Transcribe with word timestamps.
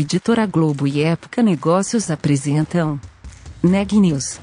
Editora 0.00 0.46
Globo 0.46 0.86
e 0.86 1.02
Época 1.02 1.42
Negócios 1.42 2.08
apresentam 2.08 3.00
Neg 3.60 3.98
News, 3.98 4.38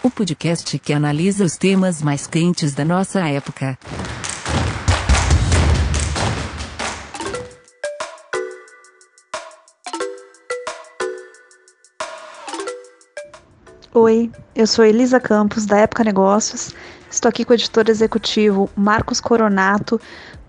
o 0.00 0.08
podcast 0.08 0.78
que 0.78 0.92
analisa 0.92 1.44
os 1.44 1.56
temas 1.56 2.00
mais 2.00 2.28
quentes 2.28 2.72
da 2.72 2.84
nossa 2.84 3.18
época. 3.28 3.76
Oi, 13.92 14.30
eu 14.54 14.68
sou 14.68 14.84
Elisa 14.84 15.18
Campos, 15.18 15.66
da 15.66 15.78
Época 15.78 16.04
Negócios. 16.04 16.72
Estou 17.10 17.28
aqui 17.28 17.44
com 17.44 17.50
o 17.50 17.54
editor 17.54 17.88
executivo 17.88 18.70
Marcos 18.76 19.20
Coronato 19.20 20.00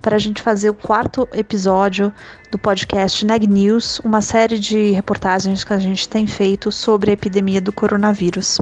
para 0.03 0.17
a 0.17 0.19
gente 0.19 0.41
fazer 0.41 0.69
o 0.69 0.73
quarto 0.73 1.27
episódio 1.33 2.13
do 2.51 2.59
podcast 2.59 3.25
Neg 3.25 3.47
News, 3.47 3.99
uma 4.01 4.21
série 4.21 4.59
de 4.59 4.91
reportagens 4.91 5.63
que 5.63 5.73
a 5.73 5.79
gente 5.79 6.09
tem 6.09 6.27
feito 6.27 6.73
sobre 6.73 7.09
a 7.09 7.13
epidemia 7.13 7.61
do 7.61 7.71
coronavírus. 7.71 8.59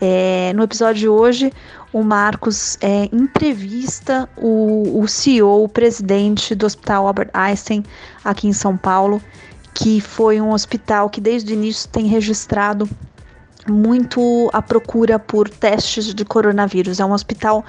É, 0.00 0.52
no 0.54 0.62
episódio 0.62 1.00
de 1.00 1.08
hoje, 1.08 1.52
o 1.92 2.04
Marcos 2.04 2.78
é, 2.80 3.08
entrevista 3.12 4.28
o, 4.36 5.00
o 5.02 5.08
CEO, 5.08 5.64
o 5.64 5.68
presidente 5.68 6.54
do 6.54 6.64
Hospital 6.64 7.08
Albert 7.08 7.30
Einstein, 7.34 7.82
aqui 8.24 8.46
em 8.46 8.52
São 8.52 8.76
Paulo, 8.76 9.20
que 9.74 10.00
foi 10.00 10.40
um 10.40 10.52
hospital 10.52 11.10
que 11.10 11.20
desde 11.20 11.52
o 11.52 11.54
início 11.54 11.88
tem 11.88 12.06
registrado 12.06 12.88
muito 13.68 14.50
a 14.52 14.62
procura 14.62 15.18
por 15.18 15.48
testes 15.48 16.14
de 16.14 16.24
coronavírus. 16.24 17.00
É 17.00 17.04
um 17.04 17.12
hospital 17.12 17.64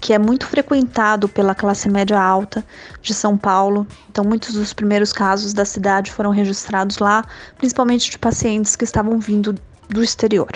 que 0.00 0.12
é 0.12 0.18
muito 0.18 0.46
frequentado 0.46 1.28
pela 1.28 1.54
classe 1.54 1.88
média 1.88 2.20
alta 2.20 2.64
de 3.00 3.12
São 3.12 3.36
Paulo. 3.36 3.86
Então, 4.10 4.24
muitos 4.24 4.54
dos 4.54 4.72
primeiros 4.72 5.12
casos 5.12 5.52
da 5.52 5.64
cidade 5.64 6.10
foram 6.10 6.30
registrados 6.30 6.98
lá, 6.98 7.24
principalmente 7.58 8.10
de 8.10 8.18
pacientes 8.18 8.76
que 8.76 8.84
estavam 8.84 9.18
vindo 9.18 9.54
do 9.88 10.02
exterior. 10.02 10.50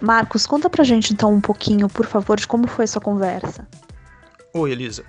Marcos, 0.00 0.46
conta 0.46 0.70
pra 0.70 0.84
gente 0.84 1.12
então 1.12 1.32
um 1.32 1.40
pouquinho, 1.40 1.88
por 1.88 2.06
favor, 2.06 2.38
de 2.38 2.46
como 2.46 2.66
foi 2.68 2.84
essa 2.84 3.00
conversa. 3.00 3.66
Oi, 4.54 4.70
Elisa. 4.72 5.04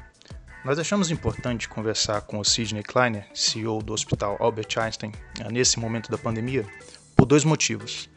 Nós 0.66 0.78
achamos 0.78 1.10
importante 1.10 1.70
conversar 1.70 2.22
com 2.22 2.40
o 2.40 2.44
Sidney 2.44 2.84
Kleiner, 2.84 3.26
CEO 3.34 3.82
do 3.82 3.94
Hospital 3.94 4.36
Albert 4.40 4.78
Einstein, 4.78 5.14
nesse 5.50 5.80
momento 5.80 6.12
da 6.12 6.18
pandemia, 6.18 6.66
por 7.16 7.26
dois 7.26 7.46
motivos. 7.46 8.10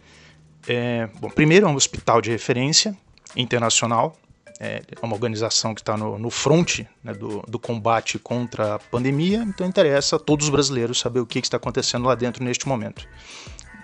É, 0.69 1.09
bom, 1.21 1.29
primeiro, 1.29 1.67
é 1.67 1.69
um 1.69 1.75
hospital 1.75 2.21
de 2.21 2.31
referência 2.31 2.97
internacional, 3.37 4.17
é 4.61 4.83
uma 5.03 5.15
organização 5.15 5.75
que 5.75 5.81
está 5.81 5.97
no, 5.97 6.17
no 6.19 6.31
front 6.31 6.81
né, 7.03 7.13
do, 7.13 7.43
do, 7.49 7.59
combate 7.59 8.17
contra 8.17 8.77
a 8.77 8.79
pandemia, 8.79 9.43
então 9.43 9.67
interessa 9.67 10.17
a 10.17 10.19
todos 10.21 10.47
os 10.47 10.51
brasileiros 10.51 11.01
saber 11.01 11.19
o 11.19 11.27
que, 11.27 11.41
que 11.41 11.47
está 11.49 11.57
acontecendo 11.57 12.07
lá 12.07 12.15
dentro 12.15 12.45
neste 12.45 12.69
momento. 12.69 13.09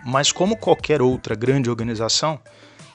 Mas, 0.07 0.31
como 0.31 0.57
qualquer 0.57 1.03
outra 1.03 1.35
grande 1.35 1.69
organização, 1.69 2.41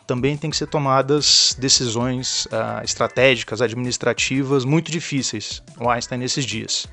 também 0.07 0.37
tem 0.37 0.49
que 0.49 0.55
ser 0.55 0.67
tomadas 0.67 1.55
decisões 1.59 2.45
uh, 2.45 2.83
estratégicas, 2.83 3.61
administrativas 3.61 4.63
muito 4.63 4.91
difíceis. 4.91 5.61
O 5.77 5.89
Einstein 5.89 6.19
nesses 6.19 6.45
dias. 6.45 6.87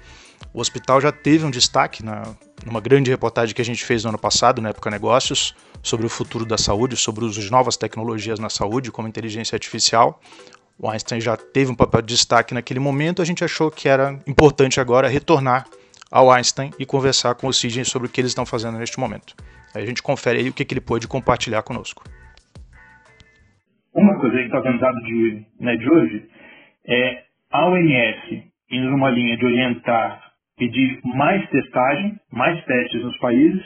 O 0.52 0.60
hospital 0.60 1.00
já 1.00 1.12
teve 1.12 1.44
um 1.44 1.50
destaque 1.50 2.04
na, 2.04 2.34
numa 2.64 2.80
grande 2.80 3.10
reportagem 3.10 3.54
que 3.54 3.62
a 3.62 3.64
gente 3.64 3.84
fez 3.84 4.02
no 4.02 4.10
ano 4.10 4.18
passado, 4.18 4.60
na 4.60 4.70
época 4.70 4.90
Negócios, 4.90 5.54
sobre 5.82 6.06
o 6.06 6.08
futuro 6.08 6.44
da 6.44 6.58
saúde, 6.58 6.96
sobre 6.96 7.28
de 7.28 7.50
novas 7.50 7.76
tecnologias 7.76 8.38
na 8.38 8.48
saúde, 8.48 8.90
como 8.90 9.08
inteligência 9.08 9.56
artificial. 9.56 10.20
O 10.78 10.88
Einstein 10.88 11.20
já 11.20 11.36
teve 11.36 11.70
um 11.70 11.74
papel 11.74 12.02
de 12.02 12.14
destaque 12.14 12.54
naquele 12.54 12.80
momento, 12.80 13.20
a 13.20 13.24
gente 13.24 13.44
achou 13.44 13.70
que 13.70 13.88
era 13.88 14.18
importante 14.26 14.80
agora 14.80 15.08
retornar 15.08 15.66
ao 16.10 16.30
Einstein 16.30 16.70
e 16.78 16.86
conversar 16.86 17.34
com 17.34 17.46
o 17.46 17.52
Sidney 17.52 17.84
sobre 17.84 18.08
o 18.08 18.10
que 18.10 18.20
eles 18.20 18.30
estão 18.30 18.46
fazendo 18.46 18.78
neste 18.78 18.98
momento. 18.98 19.34
Aí 19.74 19.82
a 19.82 19.86
gente 19.86 20.02
confere 20.02 20.40
aí 20.40 20.48
o 20.48 20.52
que, 20.52 20.64
que 20.64 20.74
ele 20.74 20.80
pôde 20.80 21.06
compartilhar 21.06 21.62
conosco. 21.62 22.02
Uma 23.94 24.18
coisa 24.18 24.36
que 24.36 24.44
está 24.44 24.62
sendo 24.62 24.78
dado 24.78 25.00
de, 25.02 25.46
né, 25.60 25.76
de 25.76 25.90
hoje 25.90 26.28
é 26.86 27.24
a 27.50 27.68
OMS 27.68 28.44
indo 28.70 28.90
numa 28.90 29.10
linha 29.10 29.36
de 29.36 29.44
orientar 29.44 30.30
pedir 30.56 31.00
mais 31.04 31.48
testagem, 31.48 32.20
mais 32.30 32.62
testes 32.66 33.02
nos 33.02 33.16
países. 33.18 33.62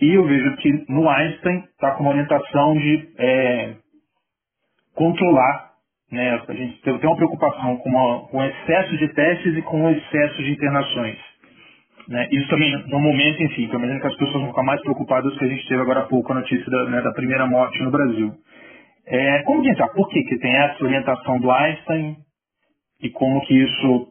E 0.00 0.12
eu 0.12 0.24
vejo 0.26 0.56
que 0.56 0.84
no 0.88 1.08
Einstein 1.08 1.64
está 1.72 1.92
com 1.92 2.02
uma 2.02 2.10
orientação 2.10 2.74
de 2.74 3.08
é, 3.18 3.74
controlar. 4.94 5.72
Né? 6.10 6.42
A 6.48 6.52
gente 6.52 6.80
tem 6.82 6.92
uma 6.92 7.16
preocupação 7.16 7.76
com, 7.76 7.88
uma, 7.88 8.28
com 8.28 8.38
o 8.38 8.44
excesso 8.44 8.96
de 8.96 9.08
testes 9.08 9.56
e 9.56 9.62
com 9.62 9.84
o 9.84 9.90
excesso 9.90 10.42
de 10.42 10.52
internações. 10.52 11.18
Né? 12.08 12.28
Isso 12.32 12.48
também, 12.48 12.70
no 12.88 13.00
momento, 13.00 13.42
enfim, 13.42 13.68
que 13.68 13.74
eu 13.74 13.78
imagino 13.78 14.00
que 14.00 14.06
as 14.06 14.16
pessoas 14.16 14.40
vão 14.40 14.48
ficar 14.48 14.62
mais 14.62 14.80
preocupadas 14.82 15.36
que 15.38 15.44
a 15.44 15.48
gente 15.48 15.66
teve 15.68 15.80
agora 15.80 16.00
há 16.00 16.06
pouco 16.06 16.32
a 16.32 16.36
notícia 16.36 16.70
da, 16.70 16.84
né, 16.90 17.00
da 17.00 17.12
primeira 17.12 17.46
morte 17.46 17.82
no 17.82 17.90
Brasil. 17.90 18.32
É, 19.06 19.42
como 19.42 19.66
entrar? 19.66 19.88
Por 19.88 20.08
que, 20.08 20.22
que 20.24 20.38
tem 20.38 20.54
essa 20.54 20.84
orientação 20.84 21.38
do 21.38 21.50
Einstein 21.50 22.16
e 23.02 23.10
como 23.10 23.40
que 23.42 23.54
isso 23.54 24.08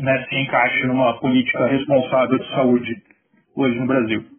né, 0.00 0.24
se 0.28 0.36
encaixe 0.36 0.86
numa 0.86 1.18
política 1.20 1.66
responsável 1.66 2.38
de 2.38 2.48
saúde 2.50 2.96
hoje 3.56 3.78
no 3.78 3.86
Brasil? 3.86 4.33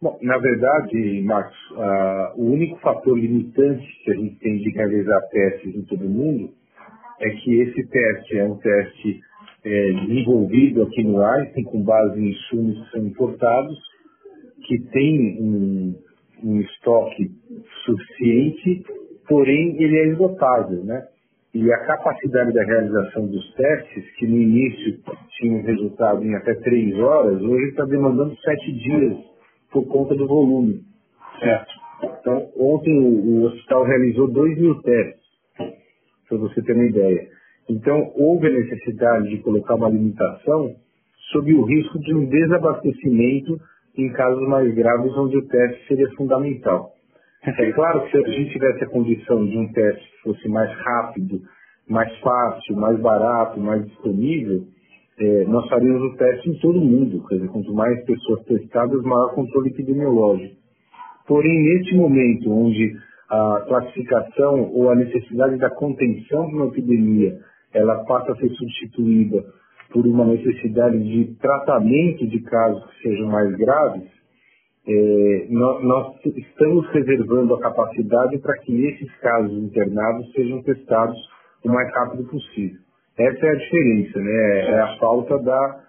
Bom, 0.00 0.16
na 0.22 0.38
verdade, 0.38 1.22
Marcos, 1.24 1.56
uh, 1.72 2.40
o 2.40 2.52
único 2.52 2.78
fator 2.78 3.18
limitante 3.18 3.84
que 4.04 4.12
a 4.12 4.14
gente 4.14 4.36
tem 4.36 4.58
de 4.58 4.70
realizar 4.70 5.20
testes 5.22 5.74
em 5.74 5.82
todo 5.86 6.06
o 6.06 6.08
mundo 6.08 6.50
é 7.20 7.28
que 7.30 7.60
esse 7.62 7.84
teste 7.88 8.38
é 8.38 8.44
um 8.44 8.56
teste 8.58 9.20
é, 9.64 9.92
desenvolvido 10.06 10.84
aqui 10.84 11.02
no 11.02 11.20
Einstein 11.20 11.64
com 11.64 11.82
base 11.82 12.20
em 12.20 12.30
insumos 12.30 12.80
que 12.84 12.90
são 12.92 13.06
importados, 13.08 13.76
que 14.68 14.78
tem 14.92 15.36
um, 15.42 15.94
um 16.44 16.60
estoque 16.60 17.32
suficiente, 17.84 18.84
porém 19.28 19.82
ele 19.82 19.96
é 19.96 20.06
esgotável, 20.10 20.84
né? 20.84 21.08
E 21.52 21.72
a 21.72 21.78
capacidade 21.86 22.52
da 22.52 22.62
realização 22.62 23.26
dos 23.26 23.52
testes, 23.54 24.08
que 24.16 24.28
no 24.28 24.36
início 24.36 25.00
tinha 25.38 25.54
um 25.54 25.62
resultado 25.62 26.24
em 26.24 26.36
até 26.36 26.54
três 26.54 26.96
horas, 27.00 27.42
hoje 27.42 27.70
está 27.70 27.84
demandando 27.84 28.36
sete 28.36 28.72
dias 28.74 29.37
por 29.72 29.86
conta 29.86 30.14
do 30.14 30.26
volume. 30.26 30.82
Certo. 31.40 31.72
Então, 32.20 32.50
ontem 32.56 32.98
o, 32.98 33.42
o 33.42 33.44
hospital 33.44 33.84
realizou 33.84 34.28
dois 34.28 34.56
mil 34.56 34.80
testes, 34.82 35.22
para 36.28 36.38
você 36.38 36.62
ter 36.62 36.74
uma 36.74 36.86
ideia. 36.86 37.28
Então, 37.68 38.12
houve 38.16 38.46
a 38.46 38.50
necessidade 38.50 39.28
de 39.28 39.38
colocar 39.38 39.74
uma 39.74 39.88
limitação 39.88 40.74
sob 41.32 41.54
o 41.54 41.64
risco 41.64 41.98
de 41.98 42.14
um 42.14 42.26
desabastecimento 42.26 43.58
em 43.96 44.10
casos 44.12 44.46
mais 44.48 44.72
graves 44.74 45.12
onde 45.16 45.36
o 45.36 45.46
teste 45.48 45.86
seria 45.86 46.08
fundamental. 46.12 46.92
É 47.44 47.72
claro 47.72 48.04
que 48.04 48.10
se 48.10 48.16
a 48.16 48.28
gente 48.30 48.52
tivesse 48.52 48.84
a 48.84 48.88
condição 48.88 49.44
de 49.44 49.58
um 49.58 49.72
teste 49.72 50.10
que 50.10 50.22
fosse 50.22 50.48
mais 50.48 50.70
rápido, 50.72 51.40
mais 51.88 52.14
fácil, 52.18 52.76
mais 52.76 52.98
barato, 53.00 53.60
mais 53.60 53.84
disponível, 53.86 54.64
é, 55.20 55.44
nós 55.44 55.68
faríamos 55.68 56.12
o 56.12 56.16
teste 56.16 56.50
em 56.50 56.58
todo 56.60 56.80
mundo. 56.80 57.26
Quer 57.28 57.36
dizer, 57.36 57.48
quanto 57.48 57.72
mais 57.74 58.04
pessoas 58.04 58.44
testadas, 58.44 59.02
maior 59.02 59.34
controle 59.34 59.70
epidemiológico. 59.70 60.56
Porém, 61.26 61.62
neste 61.62 61.94
momento 61.94 62.50
onde 62.50 62.96
a 63.28 63.64
classificação 63.68 64.72
ou 64.72 64.90
a 64.90 64.94
necessidade 64.94 65.58
da 65.58 65.68
contenção 65.70 66.48
de 66.48 66.54
uma 66.54 66.66
epidemia 66.68 67.38
ela 67.74 68.02
passa 68.04 68.32
a 68.32 68.36
ser 68.36 68.48
substituída 68.48 69.44
por 69.92 70.06
uma 70.06 70.24
necessidade 70.24 70.98
de 70.98 71.34
tratamento 71.36 72.26
de 72.26 72.40
casos 72.40 72.84
que 72.86 73.08
sejam 73.08 73.28
mais 73.28 73.54
graves, 73.56 74.08
é, 74.86 75.46
nós, 75.50 75.84
nós, 75.84 76.16
estamos 76.24 76.88
reservando 76.92 77.54
a 77.54 77.60
capacidade 77.60 78.38
para 78.38 78.56
que 78.58 78.86
esses 78.86 79.14
casos 79.16 79.52
internados 79.52 80.32
sejam 80.32 80.62
testados 80.62 81.18
o 81.62 81.68
mais 81.68 81.92
rápido 81.92 82.24
possível. 82.24 82.80
Essa 83.18 83.46
é 83.46 83.50
a 83.50 83.56
diferença, 83.56 84.20
né? 84.20 84.60
É 84.70 84.80
a 84.80 84.96
falta 84.98 85.38
da, 85.40 85.84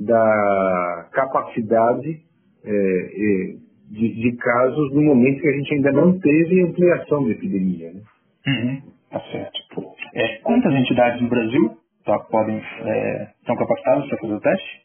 da 0.00 1.08
capacidade 1.12 2.22
é, 2.64 2.70
é, 2.70 3.56
de, 3.90 4.14
de, 4.14 4.36
casos 4.36 4.94
no 4.94 5.02
momento 5.02 5.40
que 5.40 5.48
a 5.48 5.52
gente 5.52 5.74
ainda 5.74 5.92
não 5.92 6.18
teve 6.18 6.62
ampliação 6.62 7.24
da 7.24 7.30
epidemia. 7.32 7.92
Né? 7.92 8.00
Uhum, 8.46 8.82
tá 9.10 9.20
certo. 9.30 9.58
É, 10.14 10.38
quantas 10.38 10.72
entidades 10.72 11.20
no 11.20 11.28
Brasil 11.28 11.76
tá, 12.04 12.18
podem, 12.30 12.56
é, 12.56 13.30
estão 13.40 13.56
capacitadas 13.56 14.08
para 14.08 14.18
fazer 14.18 14.34
o 14.34 14.40
teste? 14.40 14.80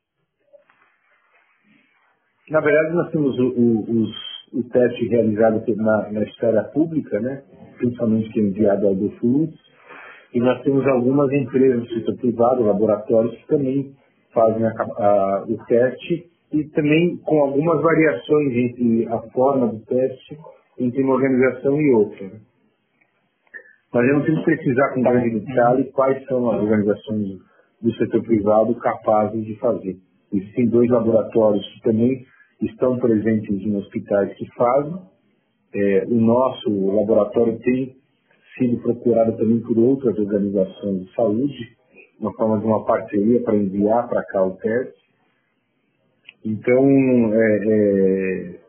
Na 2.50 2.60
verdade, 2.60 2.94
nós 2.94 3.12
temos 3.12 3.40
o, 3.40 3.48
o, 3.48 4.02
os, 4.02 4.12
o 4.54 4.64
teste 4.70 5.08
realizado 5.08 5.64
na, 5.78 6.12
na 6.12 6.24
esfera 6.24 6.64
pública, 6.66 7.20
né? 7.20 7.42
principalmente 7.78 8.30
que 8.32 8.40
é 8.40 8.44
enviado 8.44 8.88
ao 8.88 8.96
DOFUS, 8.96 9.54
e 10.36 10.40
nós 10.42 10.62
temos 10.64 10.86
algumas 10.86 11.32
empresas 11.32 11.80
do 11.80 11.94
setor 11.94 12.18
privado, 12.18 12.64
laboratórios, 12.64 13.34
que 13.38 13.48
também 13.48 13.96
fazem 14.34 14.66
a, 14.66 14.70
a, 14.70 15.46
o 15.48 15.58
teste 15.66 16.26
e 16.52 16.66
também 16.72 17.16
com 17.24 17.40
algumas 17.40 17.82
variações 17.82 18.54
entre 18.54 19.08
a 19.08 19.20
forma 19.32 19.68
do 19.68 19.80
teste 19.86 20.38
entre 20.78 21.04
uma 21.04 21.14
organização 21.14 21.82
e 21.82 21.90
outra. 21.94 22.28
Né? 22.28 22.40
Mas 23.94 24.08
eu 24.10 24.14
não 24.16 24.26
tenho 24.26 24.38
que 24.40 24.44
precisar 24.44 24.94
com 24.94 25.04
grande 25.04 25.40
detalhe 25.40 25.86
quais 25.94 26.26
são 26.26 26.52
as 26.52 26.62
organizações 26.62 27.40
do 27.82 27.94
setor 27.94 28.22
privado 28.24 28.76
capazes 28.76 29.46
de 29.46 29.56
fazer. 29.56 29.96
Existem 30.34 30.68
dois 30.68 30.90
laboratórios 30.90 31.66
que 31.76 31.82
também 31.82 32.26
estão 32.62 32.98
presentes 33.00 33.62
em 33.62 33.74
hospitais 33.78 34.34
que 34.36 34.46
fazem. 34.54 34.98
É, 35.74 36.06
o 36.10 36.16
nosso 36.16 36.70
laboratório 36.94 37.58
tem 37.60 37.96
sido 38.58 38.82
procurado 38.82 39.38
também 39.38 39.60
por 39.62 39.78
outras 39.78 40.18
organizações 40.18 41.06
de 41.06 41.14
saúde, 41.14 41.78
uma 42.20 42.34
forma 42.34 42.60
de 42.60 42.66
uma 42.66 42.86
parceria 42.86 43.42
para 43.44 43.56
enviar 43.56 44.08
para 44.08 44.24
cá 44.26 44.44
o 44.44 44.56
teste. 44.58 45.06
Então, 46.46 46.86
é, 47.34 47.58
é, 47.68 48.60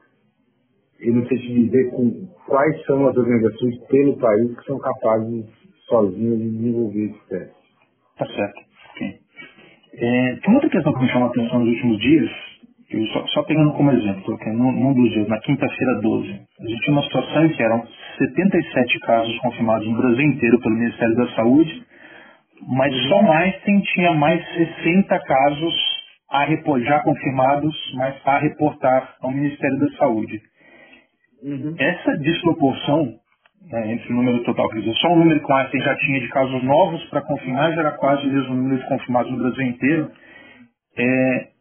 eu 1.01 1.15
não 1.15 1.27
sei 1.27 1.39
te 1.39 1.55
dizer 1.55 1.91
com, 1.91 2.27
quais 2.47 2.85
são 2.87 3.07
as 3.09 3.17
organizações 3.17 3.79
pelo 3.89 4.17
país 4.19 4.59
que 4.59 4.65
são 4.65 4.79
capazes 4.79 5.47
sozinhas 5.89 6.39
de 6.39 6.51
desenvolver 6.51 7.05
esse 7.05 7.29
teste. 7.29 7.57
Tá 8.19 8.27
certo. 8.27 8.61
Okay. 8.95 9.19
É, 9.95 10.37
tem 10.37 10.55
outra 10.55 10.71
questão 10.71 10.93
que 10.95 11.03
me 11.03 11.09
chamou 11.09 11.29
a 11.29 11.31
atenção 11.31 11.61
nos 11.61 11.69
últimos 11.69 11.99
dias, 11.99 12.31
só, 13.13 13.27
só, 13.29 13.43
pegando 13.43 13.73
como 13.73 13.91
exemplo, 13.91 14.23
porque 14.25 14.51
num, 14.51 14.71
num 14.73 14.95
dos 14.95 15.11
dias, 15.13 15.29
na 15.29 15.41
quinta-feira 15.41 16.01
12, 16.01 16.31
a 16.31 16.69
gente 16.69 16.81
tinha 16.83 16.93
uma 16.93 17.03
situação 17.03 17.45
em 17.45 17.49
que 17.49 17.63
eram 17.63 17.87
77 18.19 19.01
casos 19.01 19.39
confirmados 19.39 19.89
no 19.89 19.97
Brasil 19.97 20.25
inteiro 20.25 20.61
pelo 20.61 20.77
Ministério 20.77 21.17
da 21.17 21.29
Saúde, 21.35 21.83
mas 22.69 22.95
só 23.09 23.23
mais 23.23 23.57
quem 23.63 23.81
tinha 23.81 24.13
mais 24.15 24.45
60 24.55 25.19
casos 25.21 25.75
a 26.31 26.45
repor, 26.45 26.81
já 26.81 27.01
confirmados, 27.01 27.75
mas 27.97 28.15
a 28.25 28.39
reportar 28.39 29.17
ao 29.21 29.31
Ministério 29.31 29.79
da 29.79 29.91
Saúde. 29.97 30.41
Uhum. 31.43 31.75
Essa 31.79 32.17
desproporção 32.19 33.15
né, 33.71 33.93
entre 33.93 34.13
o 34.13 34.17
número 34.17 34.43
total, 34.45 34.69
quer 34.69 34.79
dizer, 34.79 34.95
só 34.95 35.09
o 35.09 35.17
número 35.17 35.41
que 35.41 35.53
o 35.53 35.55
Einstein 35.55 35.81
já 35.83 35.97
tinha 35.97 36.21
de 36.21 36.29
casos 36.29 36.63
novos 36.63 37.05
para 37.07 37.23
confirmar 37.23 37.73
já 37.73 37.81
era 37.81 37.93
quase 37.93 38.27
o 38.27 38.33
mesmo 38.33 38.55
número 38.55 38.81
de 38.81 38.89
confirmados 38.89 39.33
no 39.33 39.39
Brasil 39.39 39.67
inteiro. 39.67 40.11
É, 40.99 41.56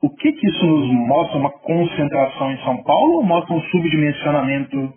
o 0.00 0.10
que, 0.10 0.32
que 0.32 0.46
isso 0.46 0.66
nos 0.66 1.08
mostra? 1.08 1.38
Uma 1.38 1.50
concentração 1.50 2.52
em 2.52 2.64
São 2.64 2.82
Paulo 2.84 3.16
ou 3.16 3.22
mostra 3.24 3.54
um 3.54 3.60
subdimensionamento 3.62 4.94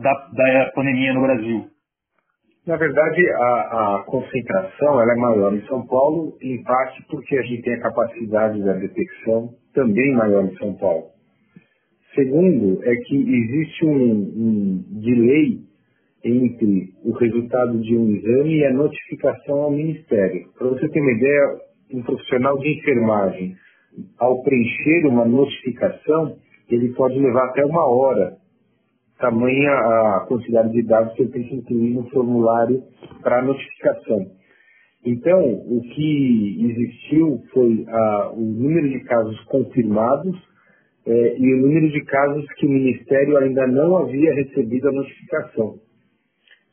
da, 0.00 0.12
da 0.32 0.70
pandemia 0.74 1.14
no 1.14 1.22
Brasil? 1.22 1.66
Na 2.66 2.76
verdade, 2.76 3.30
a, 3.30 3.96
a, 3.96 4.04
concentração 4.06 5.00
é 5.00 5.16
maior 5.16 5.54
em 5.54 5.66
São 5.66 5.86
Paulo, 5.86 6.36
em 6.42 6.62
parte 6.62 7.02
porque 7.08 7.38
a 7.38 7.42
gente 7.42 7.62
tem 7.62 7.74
a 7.74 7.80
capacidade 7.80 8.62
da 8.62 8.74
detecção 8.74 9.54
também 9.72 10.12
maior 10.12 10.44
em 10.44 10.54
São 10.56 10.74
Paulo. 10.74 11.06
Segundo, 12.14 12.84
é 12.84 12.94
que 12.94 13.16
existe 13.16 13.86
um, 13.86 14.12
um 14.12 14.84
delay 15.00 15.60
entre 16.22 16.92
o 17.04 17.12
resultado 17.12 17.80
de 17.80 17.96
um 17.96 18.10
exame 18.10 18.58
e 18.58 18.66
a 18.66 18.74
notificação 18.74 19.62
ao 19.62 19.70
Ministério. 19.70 20.48
Para 20.58 20.68
você 20.68 20.88
ter 20.90 21.00
uma 21.00 21.12
ideia, 21.12 21.58
um 21.94 22.02
profissional 22.02 22.58
de 22.58 22.68
enfermagem, 22.68 23.56
ao 24.18 24.42
preencher 24.42 25.06
uma 25.06 25.24
notificação, 25.24 26.36
ele 26.70 26.90
pode 26.94 27.18
levar 27.18 27.46
até 27.46 27.64
uma 27.64 27.86
hora, 27.86 28.36
tamanha 29.18 29.70
a 29.70 30.26
quantidade 30.28 30.72
de 30.72 30.82
dados 30.82 31.14
que 31.14 31.22
ele 31.22 31.32
tem 31.32 31.44
que 31.44 31.54
incluir 31.56 31.94
no 31.94 32.08
formulário 32.10 32.82
para 33.22 33.42
notificação. 33.42 34.26
Então, 35.04 35.40
o 35.40 35.80
que 35.80 36.70
existiu 36.70 37.42
foi 37.52 37.84
ah, 37.88 38.32
o 38.34 38.40
número 38.40 38.88
de 38.88 39.00
casos 39.00 39.40
confirmados 39.44 40.36
eh, 41.06 41.36
e 41.38 41.54
o 41.54 41.62
número 41.62 41.88
de 41.90 42.04
casos 42.04 42.44
que 42.54 42.66
o 42.66 42.70
Ministério 42.70 43.36
ainda 43.38 43.66
não 43.66 43.96
havia 43.96 44.34
recebido 44.34 44.88
a 44.88 44.92
notificação 44.92 45.78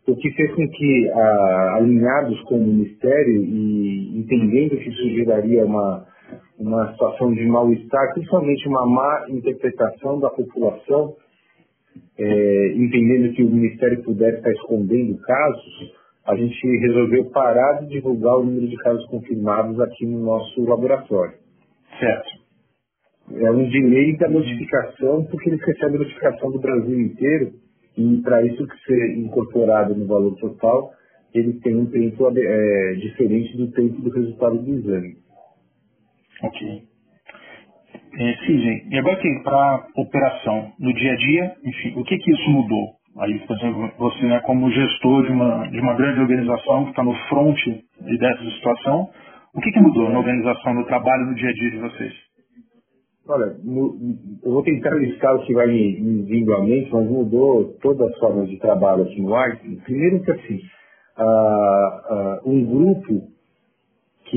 o 0.07 0.16
que 0.16 0.31
fez 0.31 0.54
com 0.54 0.68
que, 0.69 1.10
ah, 1.10 1.75
alinhados 1.77 2.39
com 2.42 2.57
o 2.57 2.68
Ministério 2.68 3.44
e 3.44 4.19
entendendo 4.19 4.77
que 4.77 4.89
isso 4.89 5.10
geraria 5.16 5.66
uma, 5.66 6.06
uma 6.57 6.91
situação 6.91 7.33
de 7.33 7.45
mal-estar, 7.45 8.13
principalmente 8.13 8.67
uma 8.67 8.85
má 8.85 9.25
interpretação 9.29 10.19
da 10.19 10.29
população, 10.29 11.15
é, 12.17 12.73
entendendo 12.75 13.33
que 13.33 13.43
o 13.43 13.49
Ministério 13.49 14.03
pudesse 14.03 14.37
estar 14.37 14.51
escondendo 14.51 15.17
casos, 15.19 15.93
a 16.25 16.35
gente 16.35 16.67
resolveu 16.79 17.25
parar 17.25 17.81
de 17.81 17.87
divulgar 17.87 18.37
o 18.37 18.45
número 18.45 18.67
de 18.67 18.75
casos 18.77 19.05
confirmados 19.07 19.79
aqui 19.79 20.05
no 20.05 20.19
nosso 20.19 20.63
laboratório. 20.63 21.35
Certo. 21.99 22.45
É 23.33 23.51
um 23.51 23.69
delay 23.69 24.17
da 24.17 24.29
notificação, 24.29 25.25
porque 25.25 25.49
eles 25.49 25.61
recebem 25.61 25.99
notificação 25.99 26.51
do 26.51 26.59
Brasil 26.59 26.99
inteiro, 26.99 27.53
e 27.97 28.21
para 28.21 28.45
isso 28.45 28.67
que 28.67 28.77
ser 28.85 29.17
incorporado 29.17 29.95
no 29.95 30.05
valor 30.05 30.35
total, 30.37 30.91
ele 31.33 31.53
tem 31.59 31.75
um 31.75 31.85
tempo 31.87 32.31
é, 32.35 32.93
diferente 32.93 33.57
do 33.57 33.71
tempo 33.71 34.01
do 34.01 34.09
resultado 34.09 34.57
do 34.57 34.73
exame. 34.73 35.17
Ok. 36.43 36.83
É, 38.17 38.35
Cisne, 38.45 38.87
e 38.89 38.97
agora 38.97 39.17
que 39.17 39.43
para 39.43 39.87
operação, 39.97 40.71
no 40.79 40.93
dia 40.93 41.11
a 41.11 41.15
dia, 41.15 41.55
enfim, 41.65 41.99
o 41.99 42.03
que 42.03 42.17
que 42.17 42.31
isso 42.31 42.49
mudou? 42.49 42.95
Aí, 43.17 43.39
por 43.39 43.57
exemplo, 43.57 43.91
você 43.97 44.25
né, 44.25 44.39
como 44.41 44.71
gestor 44.71 45.25
de 45.25 45.31
uma, 45.31 45.67
de 45.67 45.79
uma 45.79 45.95
grande 45.95 46.19
organização 46.19 46.85
que 46.85 46.89
está 46.91 47.03
no 47.03 47.13
front 47.29 47.57
dessa 48.19 48.43
situação, 48.51 49.09
o 49.53 49.61
que, 49.61 49.71
que 49.71 49.79
mudou 49.79 50.09
na 50.09 50.19
organização, 50.19 50.73
no 50.73 50.85
trabalho, 50.85 51.27
no 51.27 51.35
dia 51.35 51.49
a 51.49 51.53
dia 51.53 51.71
de 51.71 51.77
vocês? 51.77 52.13
Olha, 53.27 53.55
eu 54.43 54.51
vou 54.51 54.61
tentar 54.63 54.95
listar 54.95 55.33
o 55.35 55.45
que 55.45 55.53
vai 55.53 55.65
me, 55.67 56.23
vindo 56.23 56.53
à 56.53 56.61
mente, 56.61 56.89
mas 56.91 57.09
mudou 57.09 57.73
todas 57.81 58.11
as 58.11 58.19
formas 58.19 58.49
de 58.49 58.59
trabalho 58.59 59.03
aqui 59.03 59.21
no 59.21 59.33
Einstein. 59.33 59.77
Primeiro 59.77 60.21
que 60.21 60.31
assim, 60.31 60.59
uh, 61.17 62.45
uh, 62.45 62.49
um 62.49 62.65
grupo 62.65 63.34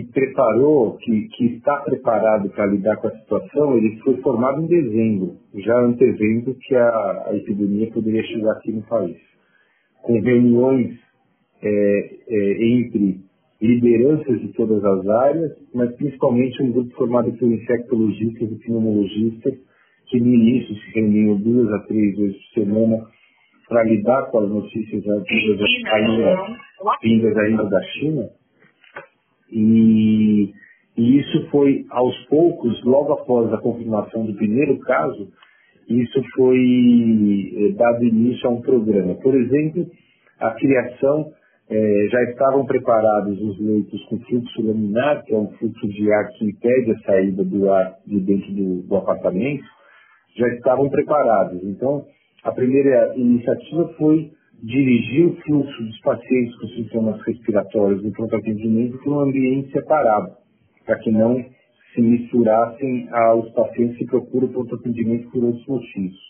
que 0.03 0.13
preparou, 0.13 0.97
que, 0.99 1.29
que 1.29 1.47
está 1.57 1.77
preparado 1.79 2.49
para 2.51 2.67
lidar 2.67 2.97
com 2.97 3.09
a 3.09 3.19
situação, 3.19 3.77
ele 3.77 3.99
foi 3.99 4.17
formado 4.19 4.63
em 4.63 4.67
dezembro, 4.67 5.37
já 5.57 5.77
antevendo 5.81 6.55
que 6.55 6.75
a, 6.75 7.25
a 7.27 7.37
epidemia 7.37 7.91
poderia 7.91 8.23
chegar 8.25 8.53
aqui 8.53 8.73
no 8.73 8.83
país. 8.83 9.17
Com 10.03 10.21
reuniões 10.21 10.99
é, 11.63 12.11
é, 12.29 12.65
entre 12.65 13.21
lideranças 13.61 14.41
de 14.41 14.49
todas 14.53 14.85
as 14.85 15.09
áreas, 15.09 15.53
mas 15.75 15.93
principalmente 15.97 16.63
um 16.63 16.71
grupo 16.71 16.95
formado 16.95 17.33
por 17.33 17.51
infectologistas 17.51 18.53
e 18.53 18.59
pneumologistas, 18.61 19.55
que 20.07 20.21
no 20.21 20.33
início 20.33 20.75
se 20.77 20.91
reuniam 20.95 21.37
duas 21.39 21.73
a 21.73 21.81
três 21.81 22.17
vezes 22.17 22.37
por 22.37 22.63
semana 22.63 23.05
para 23.69 23.83
lidar 23.85 24.31
com 24.31 24.39
as 24.39 24.49
notícias 24.49 25.03
vindas 25.03 25.61
ainda, 25.93 26.37
vindas 27.03 27.37
ainda 27.37 27.65
da 27.65 27.83
China. 27.83 28.38
E, 29.51 30.53
e 30.97 31.19
isso 31.19 31.49
foi, 31.51 31.85
aos 31.91 32.17
poucos, 32.27 32.83
logo 32.85 33.13
após 33.13 33.53
a 33.53 33.59
confirmação 33.59 34.25
do 34.27 34.35
primeiro 34.35 34.79
caso, 34.81 35.29
isso 35.89 36.23
foi 36.37 36.59
eh, 36.59 37.73
dado 37.73 38.05
início 38.05 38.49
a 38.49 38.53
um 38.53 38.61
programa. 38.61 39.15
Por 39.15 39.35
exemplo, 39.35 39.87
a 40.39 40.51
criação 40.53 41.33
é, 41.71 42.09
já 42.11 42.23
estavam 42.25 42.65
preparados 42.65 43.41
os 43.41 43.61
leitos 43.61 44.03
com 44.05 44.19
fluxo 44.21 44.63
laminar, 44.63 45.23
que 45.25 45.35
é 45.35 45.37
um 45.37 45.49
fluxo 45.53 45.89
de 45.89 46.13
ar 46.13 46.29
que 46.29 46.47
impede 46.47 46.93
a 46.93 46.99
saída 47.01 47.45
do 47.45 47.71
ar 47.71 47.95
de 48.07 48.21
dentro 48.21 48.53
do, 48.53 48.83
do 48.83 48.97
apartamento, 48.97 49.65
já 50.37 50.49
estavam 50.49 50.89
preparados. 50.89 51.63
Então, 51.65 52.07
a 52.45 52.53
primeira 52.53 53.15
iniciativa 53.17 53.89
foi 53.99 54.31
dirigir 54.63 55.27
o 55.27 55.37
fluxo 55.43 55.83
dos 55.83 56.01
pacientes 56.01 56.57
com 56.59 56.67
sintomas 56.69 57.21
respiratórios 57.23 58.03
no 58.03 58.13
pronto 58.13 58.37
atendimento 58.37 58.99
para 58.99 59.13
um 59.13 59.21
ambiente 59.21 59.73
separado, 59.73 60.33
para 60.85 60.99
que 60.99 61.11
não 61.11 61.45
se 61.95 62.01
misturassem 62.01 63.09
aos 63.11 63.51
pacientes 63.53 63.99
que 63.99 64.07
procuram 64.07 64.49
pronto 64.49 64.75
atendimento 64.75 65.31
por 65.31 65.45
outros 65.45 65.67
motivos. 65.67 66.29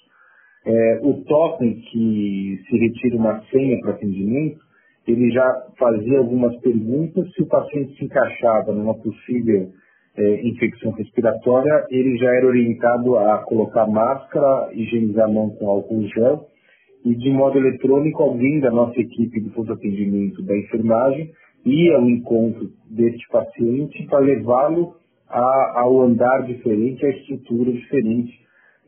É, 0.67 1.01
o 1.03 1.25
totem 1.25 1.81
que 1.81 2.61
se 2.69 2.77
retira 2.77 3.17
uma 3.17 3.41
senha 3.51 3.81
para 3.81 3.93
atendimento 3.93 4.69
ele 5.09 5.31
já 5.31 5.67
fazia 5.79 6.19
algumas 6.19 6.55
perguntas. 6.61 7.33
Se 7.33 7.43
o 7.43 7.47
paciente 7.47 7.97
se 7.97 8.05
encaixava 8.05 8.73
numa 8.73 8.95
possível 8.95 9.71
é, 10.17 10.47
infecção 10.47 10.93
respiratória, 10.93 11.87
ele 11.91 12.19
já 12.19 12.31
era 12.35 12.47
orientado 12.47 13.17
a 13.17 13.39
colocar 13.39 13.87
máscara, 13.87 14.69
higienizar 14.75 15.25
a 15.25 15.33
mão 15.33 15.51
com 15.51 15.69
álcool 15.69 16.07
gel 16.09 16.47
e 17.05 17.15
de 17.15 17.31
modo 17.31 17.59
eletrônico 17.59 18.23
alguém 18.23 18.61
da 18.61 18.71
nossa 18.71 19.01
equipe 19.01 19.41
de 19.41 19.51
pronto 19.51 19.73
atendimento 19.73 20.43
da 20.43 20.57
enfermagem 20.57 21.31
ia 21.65 21.97
ao 21.97 22.09
encontro 22.09 22.71
deste 22.91 23.27
paciente 23.29 24.07
para 24.07 24.21
levá-lo 24.21 24.95
ao 25.29 26.03
andar 26.03 26.47
diferente, 26.47 27.05
à 27.05 27.11
estrutura 27.11 27.73
diferente, 27.73 28.33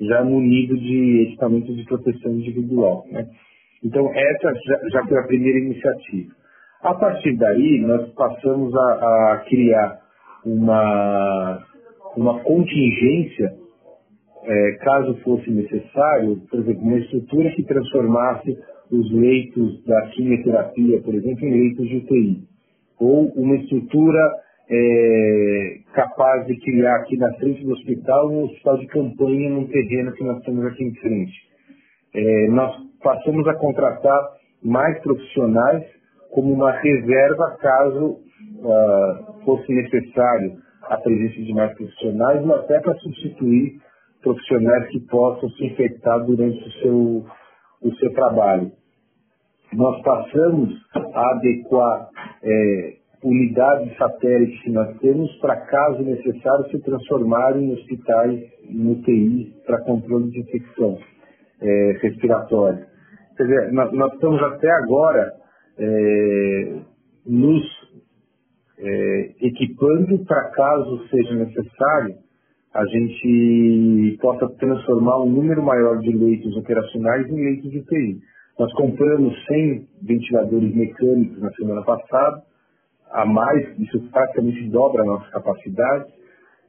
já 0.00 0.24
munido 0.24 0.78
de 0.78 1.28
equipamentos 1.28 1.76
de 1.76 1.84
proteção 1.84 2.32
individual. 2.32 3.04
Né? 3.10 3.26
Então, 3.84 4.10
essa 4.10 4.52
já, 4.90 5.06
foi 5.06 5.18
a 5.18 5.26
primeira 5.26 5.58
iniciativa. 5.58 6.32
A 6.82 6.94
partir 6.94 7.36
daí, 7.36 7.80
nós 7.80 8.10
passamos 8.14 8.74
a, 8.74 9.32
a 9.34 9.44
criar 9.46 10.00
uma, 10.46 11.62
uma 12.16 12.40
contingência, 12.40 13.52
é, 14.50 14.72
caso 14.82 15.14
fosse 15.22 15.48
necessário, 15.50 16.42
por 16.50 16.58
exemplo, 16.58 16.82
uma 16.82 16.98
estrutura 16.98 17.50
que 17.50 17.62
transformasse 17.62 18.58
os 18.90 19.12
leitos 19.12 19.84
da 19.84 20.02
quimioterapia, 20.08 21.00
por 21.02 21.14
exemplo, 21.14 21.46
em 21.46 21.50
leitos 21.52 21.88
de 21.88 21.96
UTI. 21.98 22.42
Ou 22.98 23.26
uma 23.36 23.54
estrutura 23.56 24.32
é, 24.68 25.78
capaz 25.94 26.46
de 26.46 26.56
criar 26.56 26.96
aqui 26.96 27.16
na 27.16 27.32
frente 27.34 27.64
do 27.64 27.72
hospital 27.72 28.30
um 28.30 28.44
hospital 28.44 28.78
de 28.78 28.86
campanha 28.88 29.50
num 29.50 29.68
terreno 29.68 30.12
que 30.12 30.24
nós 30.24 30.42
temos 30.42 30.66
aqui 30.66 30.84
em 30.84 30.94
frente. 30.96 31.32
É, 32.12 32.48
nós 32.48 32.74
passamos 33.02 33.46
a 33.46 33.54
contratar 33.54 34.20
mais 34.64 35.00
profissionais 35.00 35.84
como 36.32 36.52
uma 36.52 36.72
reserva 36.72 37.56
caso 37.60 38.06
uh, 38.06 39.44
fosse 39.44 39.72
necessário 39.72 40.58
a 40.82 40.96
presença 40.96 41.40
de 41.40 41.52
mais 41.52 41.72
profissionais, 41.76 42.44
ou 42.44 42.54
até 42.54 42.80
para 42.80 42.94
substituir 42.96 43.80
profissionais 44.22 44.88
que 44.88 45.00
possam 45.00 45.48
se 45.50 45.66
infectar 45.66 46.24
durante 46.24 46.58
o 46.58 46.72
seu, 46.80 47.26
o 47.82 47.94
seu 47.96 48.12
trabalho. 48.12 48.72
Nós 49.72 50.02
passamos 50.02 50.74
a 51.14 51.30
adequar 51.30 52.08
é, 52.42 52.96
unidades 53.22 53.96
satélites 53.96 54.60
que 54.62 54.70
nós 54.70 54.98
temos 54.98 55.30
para, 55.40 55.56
caso 55.66 56.02
necessário, 56.02 56.70
se 56.70 56.80
transformarem 56.80 57.70
em 57.70 57.72
hospitais, 57.74 58.40
em 58.68 58.90
UTI, 58.90 59.54
para 59.66 59.84
controle 59.84 60.30
de 60.30 60.40
infecção 60.40 60.98
é, 61.60 61.98
respiratória. 62.02 62.86
Quer 63.36 63.44
dizer, 63.44 63.72
nós, 63.72 63.92
nós 63.92 64.12
estamos 64.14 64.42
até 64.42 64.70
agora 64.70 65.32
é, 65.78 66.78
nos 67.26 67.62
é, 68.78 69.30
equipando 69.42 70.24
para, 70.24 70.50
caso 70.50 71.08
seja 71.08 71.34
necessário, 71.34 72.16
a 72.74 72.84
gente 72.86 74.18
possa 74.20 74.48
transformar 74.48 75.20
um 75.20 75.30
número 75.30 75.62
maior 75.62 75.98
de 75.98 76.12
leitos 76.12 76.56
operacionais 76.56 77.28
em 77.28 77.34
leitos 77.34 77.70
de 77.70 77.78
UTI. 77.78 78.18
Nós 78.58 78.72
compramos 78.74 79.34
100 79.46 79.88
ventiladores 80.02 80.74
mecânicos 80.74 81.40
na 81.40 81.50
semana 81.52 81.82
passada, 81.82 82.42
a 83.10 83.26
mais, 83.26 83.78
isso 83.78 84.00
praticamente 84.12 84.68
dobra 84.68 85.02
a 85.02 85.06
nossa 85.06 85.30
capacidade. 85.30 86.12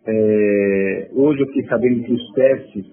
É, 0.07 1.09
hoje 1.13 1.41
eu 1.41 1.47
fiquei 1.47 1.67
sabendo 1.67 2.03
que 2.03 2.13
os 2.13 2.31
testes 2.33 2.85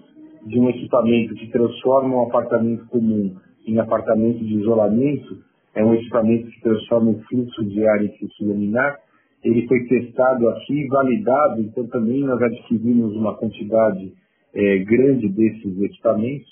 de 0.45 0.59
um 0.59 0.69
equipamento 0.69 1.33
que 1.33 1.49
transforma 1.49 2.15
um 2.15 2.27
apartamento 2.27 2.85
comum 2.87 3.35
em 3.65 3.79
apartamento 3.79 4.39
de 4.39 4.53
isolamento, 4.55 5.37
é 5.75 5.83
um 5.83 5.93
equipamento 5.93 6.49
que 6.49 6.61
transforma 6.61 7.11
o 7.11 7.21
fluxo 7.23 7.65
de 7.65 7.87
ar 7.87 8.03
em 8.03 8.17
fluxo 8.17 8.47
laminar, 8.47 8.99
ele 9.43 9.67
foi 9.67 9.85
testado 9.85 10.49
aqui, 10.49 10.87
validado, 10.87 11.61
então 11.61 11.87
também 11.87 12.21
nós 12.21 12.41
adquirimos 12.41 13.15
uma 13.15 13.35
quantidade 13.35 14.13
é, 14.53 14.77
grande 14.79 15.29
desses 15.29 15.81
equipamentos. 15.81 16.49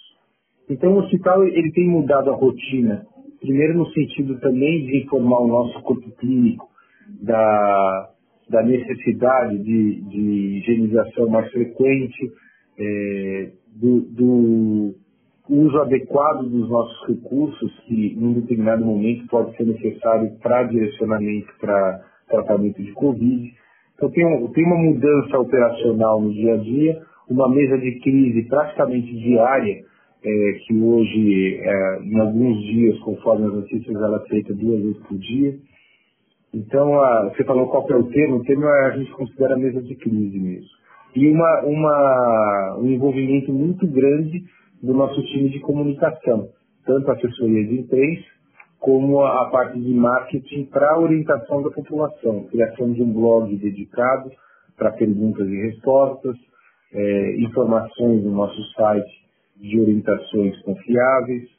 Então 0.70 0.94
o 0.94 1.00
hospital 1.00 1.44
ele 1.46 1.72
tem 1.72 1.90
mudado 1.90 2.30
a 2.30 2.36
rotina, 2.36 3.06
primeiro 3.40 3.78
no 3.78 3.90
sentido 3.92 4.40
também 4.40 4.86
de 4.86 5.04
informar 5.04 5.40
o 5.40 5.48
nosso 5.48 5.82
corpo 5.82 6.10
clínico 6.18 6.68
da, 7.22 8.10
da 8.50 8.64
necessidade 8.64 9.58
de, 9.60 10.02
de 10.02 10.60
higienização 10.60 11.30
mais 11.30 11.52
frequente, 11.52 12.32
é, 12.80 13.52
do, 13.76 14.02
do 14.02 14.96
uso 15.50 15.78
adequado 15.80 16.44
dos 16.44 16.70
nossos 16.70 17.08
recursos, 17.08 17.80
que 17.86 18.14
em 18.18 18.34
determinado 18.34 18.86
momento 18.86 19.28
pode 19.28 19.56
ser 19.56 19.66
necessário 19.66 20.32
para 20.42 20.64
direcionamento 20.64 21.48
para 21.60 22.02
tratamento 22.28 22.82
de 22.82 22.92
Covid. 22.94 23.54
Então 23.96 24.10
tem, 24.12 24.48
tem 24.54 24.66
uma 24.66 24.78
mudança 24.78 25.40
operacional 25.40 26.22
no 26.22 26.32
dia 26.32 26.54
a 26.54 26.58
dia, 26.58 27.02
uma 27.30 27.50
mesa 27.50 27.78
de 27.78 28.00
crise 28.00 28.44
praticamente 28.48 29.14
diária, 29.18 29.84
é, 30.24 30.54
que 30.66 30.76
hoje, 30.76 31.60
é, 31.62 32.00
em 32.04 32.20
alguns 32.20 32.60
dias, 32.64 33.00
conforme 33.00 33.48
as 33.48 33.54
notícias, 33.54 33.96
ela 33.96 34.24
é 34.24 34.30
feita 34.30 34.54
duas 34.54 34.82
vezes 34.82 34.98
por 35.08 35.18
dia. 35.18 35.56
Então, 36.54 37.00
a, 37.00 37.30
você 37.30 37.44
falou 37.44 37.68
qual 37.68 37.86
é 37.90 37.96
o 37.96 38.04
termo, 38.10 38.38
o 38.38 38.44
termo 38.44 38.66
é, 38.66 38.86
a 38.86 38.98
gente 38.98 39.12
considera 39.12 39.58
mesa 39.58 39.82
de 39.82 39.96
crise 39.96 40.40
mesmo. 40.40 40.70
E 41.16 41.30
uma, 41.30 41.62
uma, 41.64 42.78
um 42.80 42.88
envolvimento 42.88 43.52
muito 43.52 43.88
grande 43.88 44.44
do 44.82 44.94
nosso 44.94 45.22
time 45.28 45.50
de 45.50 45.60
comunicação, 45.60 46.50
tanto 46.86 47.10
a 47.10 47.14
assessoria 47.14 47.66
de 47.66 47.80
imprensa, 47.80 48.37
como 48.80 49.22
a, 49.22 49.50
parte 49.50 49.80
de 49.80 49.94
marketing 49.94 50.66
para 50.66 50.92
a 50.92 51.00
orientação 51.00 51.64
da 51.64 51.72
população, 51.72 52.46
criação 52.46 52.92
de 52.94 53.02
um 53.02 53.12
blog 53.12 53.56
dedicado 53.58 54.32
para 54.78 54.92
perguntas 54.92 55.48
e 55.48 55.56
respostas, 55.56 56.36
é, 56.94 57.36
informações 57.40 58.24
no 58.24 58.32
nosso 58.32 58.62
site 58.74 59.28
de 59.58 59.80
orientações 59.80 60.62
confiáveis, 60.62 61.50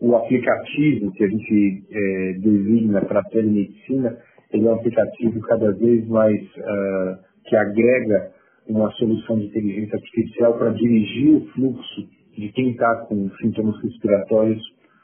o 0.00 0.16
aplicativo 0.16 1.12
que 1.12 1.24
a 1.24 1.28
gente 1.28 1.84
é, 1.90 2.32
designa 2.40 3.02
para 3.02 3.20
a 3.20 3.24
telemedicina, 3.24 4.18
ele 4.52 4.66
é 4.66 4.70
um 4.70 4.74
aplicativo 4.74 5.40
cada 5.42 5.72
vez 5.72 6.06
mais 6.08 6.42
uh, 6.42 7.18
que 7.46 7.56
agrega 7.56 8.32
uma 8.68 8.90
solução 8.92 9.38
de 9.38 9.46
inteligência 9.46 9.96
artificial 9.96 10.58
para 10.58 10.70
dirigir 10.70 11.36
o 11.36 11.46
fluxo 11.52 12.08
de 12.36 12.48
quem 12.52 12.70
está 12.70 13.06
com 13.06 13.30
sintomas 13.40 13.80
respiratórios 13.82 14.62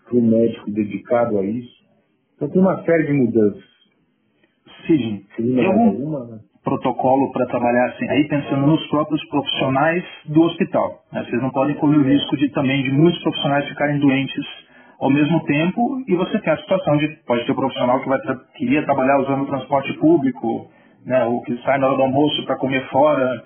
para 0.09 0.19
um 0.19 0.27
médico 0.27 0.71
dedicado 0.71 1.38
a 1.38 1.45
isso. 1.45 1.77
Então 2.37 2.49
tem 2.49 2.61
uma 2.61 2.83
série 2.85 3.07
de 3.07 3.12
mudanças. 3.12 3.65
Sim. 4.87 5.25
Tem 5.37 5.67
algum 5.67 6.27
né? 6.27 6.38
protocolo 6.65 7.33
para 7.33 7.47
trabalhar 7.47 7.87
assim, 7.87 8.09
aí 8.09 8.29
pensando 8.29 8.67
nos 8.67 8.87
próprios 8.88 9.23
profissionais 9.29 10.05
do 10.27 10.43
hospital. 10.43 11.03
Né? 11.12 11.25
Vocês 11.25 11.43
não 11.43 11.50
podem 11.50 11.77
correr 11.77 11.99
o 11.99 12.03
risco 12.03 12.37
de 12.37 12.49
também 12.50 12.83
de 12.83 12.93
muitos 12.93 13.21
profissionais 13.23 13.69
ficarem 13.69 13.99
doentes 13.99 14.45
ao 15.00 15.11
mesmo 15.11 15.45
tempo 15.45 16.03
e 16.07 16.15
você 16.15 16.38
tem 16.41 16.53
a 16.53 16.57
situação 16.59 16.97
de 16.97 17.09
pode 17.27 17.45
ter 17.45 17.53
um 17.53 17.57
profissional 17.57 18.00
que 18.00 18.09
vai 18.09 18.19
queria 18.57 18.85
trabalhar 18.85 19.21
usando 19.21 19.43
o 19.43 19.47
transporte 19.47 19.93
público, 19.95 20.71
né, 21.05 21.25
ou 21.25 21.43
que 21.43 21.57
sai 21.62 21.79
na 21.79 21.87
hora 21.87 21.97
do 21.97 22.03
almoço 22.03 22.45
para 22.45 22.57
comer 22.57 22.87
fora, 22.88 23.45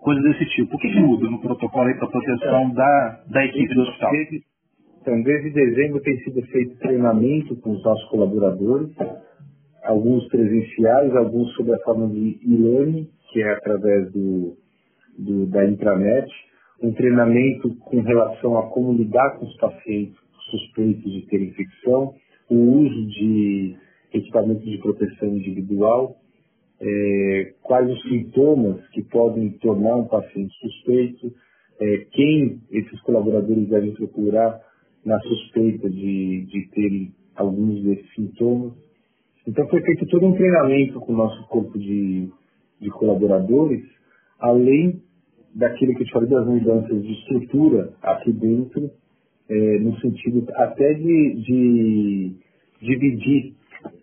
coisas 0.00 0.22
desse 0.24 0.46
tipo. 0.50 0.76
O 0.76 0.78
que, 0.78 0.90
que 0.90 1.00
muda 1.00 1.28
no 1.28 1.40
protocolo 1.40 1.98
para 1.98 2.08
proteção 2.08 2.70
da, 2.70 3.20
da 3.28 3.44
equipe 3.44 3.74
do 3.74 3.82
hospital? 3.82 4.10
Então, 5.00 5.22
desde 5.22 5.50
dezembro 5.50 6.00
tem 6.02 6.18
sido 6.20 6.42
feito 6.42 6.78
treinamento 6.78 7.56
com 7.56 7.70
os 7.70 7.82
nossos 7.82 8.06
colaboradores, 8.10 8.90
alguns 9.82 10.28
presenciais, 10.28 11.14
alguns 11.16 11.50
sob 11.54 11.72
a 11.72 11.78
forma 11.78 12.08
de 12.08 12.38
e-learning, 12.42 13.08
que 13.32 13.42
é 13.42 13.50
através 13.52 14.12
do, 14.12 14.56
do, 15.18 15.46
da 15.46 15.64
intranet, 15.64 16.30
um 16.82 16.92
treinamento 16.92 17.74
com 17.76 18.00
relação 18.00 18.58
a 18.58 18.68
como 18.68 18.92
lidar 18.92 19.38
com 19.38 19.46
os 19.46 19.56
pacientes 19.56 20.16
suspeitos 20.50 21.10
de 21.12 21.26
ter 21.28 21.42
infecção, 21.42 22.14
o 22.50 22.56
uso 22.56 23.06
de 23.06 23.76
equipamentos 24.12 24.64
de 24.64 24.78
proteção 24.78 25.28
individual, 25.28 26.16
é, 26.78 27.52
quais 27.62 27.88
os 27.90 28.02
sintomas 28.02 28.86
que 28.88 29.02
podem 29.04 29.50
tornar 29.58 29.96
um 29.96 30.08
paciente 30.08 30.52
suspeito, 30.60 31.32
é, 31.80 32.06
quem 32.12 32.60
esses 32.70 33.00
colaboradores 33.02 33.68
devem 33.68 33.92
procurar 33.94 34.60
na 35.04 35.18
suspeita 35.20 35.88
de, 35.88 36.46
de 36.46 36.68
terem 36.70 37.12
alguns 37.34 37.82
desses 37.82 38.14
sintomas. 38.14 38.72
Então 39.46 39.66
foi 39.68 39.80
feito 39.82 40.06
todo 40.06 40.26
um 40.26 40.34
treinamento 40.34 41.00
com 41.00 41.12
o 41.12 41.16
nosso 41.16 41.46
corpo 41.48 41.78
de, 41.78 42.28
de 42.80 42.90
colaboradores, 42.90 43.82
além 44.38 45.02
daquilo 45.54 45.94
que 45.94 46.02
eu 46.02 46.06
te 46.06 46.12
falei 46.12 46.28
das 46.28 46.46
mudanças 46.46 47.02
de 47.02 47.12
estrutura 47.12 47.92
aqui 48.02 48.32
dentro, 48.32 48.90
é, 49.48 49.78
no 49.80 49.98
sentido 49.98 50.46
até 50.54 50.94
de, 50.94 51.34
de 51.42 52.36
dividir 52.80 53.54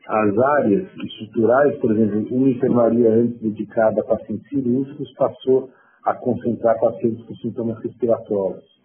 as 0.08 0.38
áreas 0.38 0.88
estruturais, 0.98 1.78
por 1.80 1.92
exemplo, 1.92 2.36
uma 2.36 2.50
enfermaria 2.50 3.10
antes 3.12 3.40
dedicada 3.40 4.02
a 4.02 4.04
pacientes 4.04 4.48
cirúrgicos 4.50 5.14
passou 5.14 5.70
a 6.04 6.14
concentrar 6.16 6.80
pacientes 6.80 7.24
com 7.26 7.36
sintomas 7.36 7.78
respiratórios. 7.84 8.77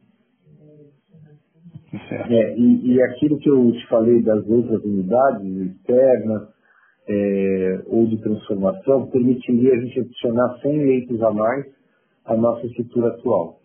É, 2.13 2.55
e, 2.57 2.95
e, 2.95 3.03
aquilo 3.03 3.39
que 3.39 3.49
eu 3.49 3.73
te 3.73 3.87
falei 3.89 4.23
das 4.23 4.47
outras 4.49 4.83
unidades 4.85 5.45
externas 5.45 6.49
é, 7.09 7.83
ou 7.87 8.07
de 8.07 8.21
transformação 8.21 9.11
permitiria 9.11 9.73
a 9.73 9.81
gente 9.81 10.01
adicionar 10.01 10.59
100 10.61 10.79
leitos 10.79 11.23
a 11.23 11.33
mais 11.33 11.67
à 12.27 12.37
nossa 12.37 12.67
estrutura 12.67 13.09
atual. 13.09 13.59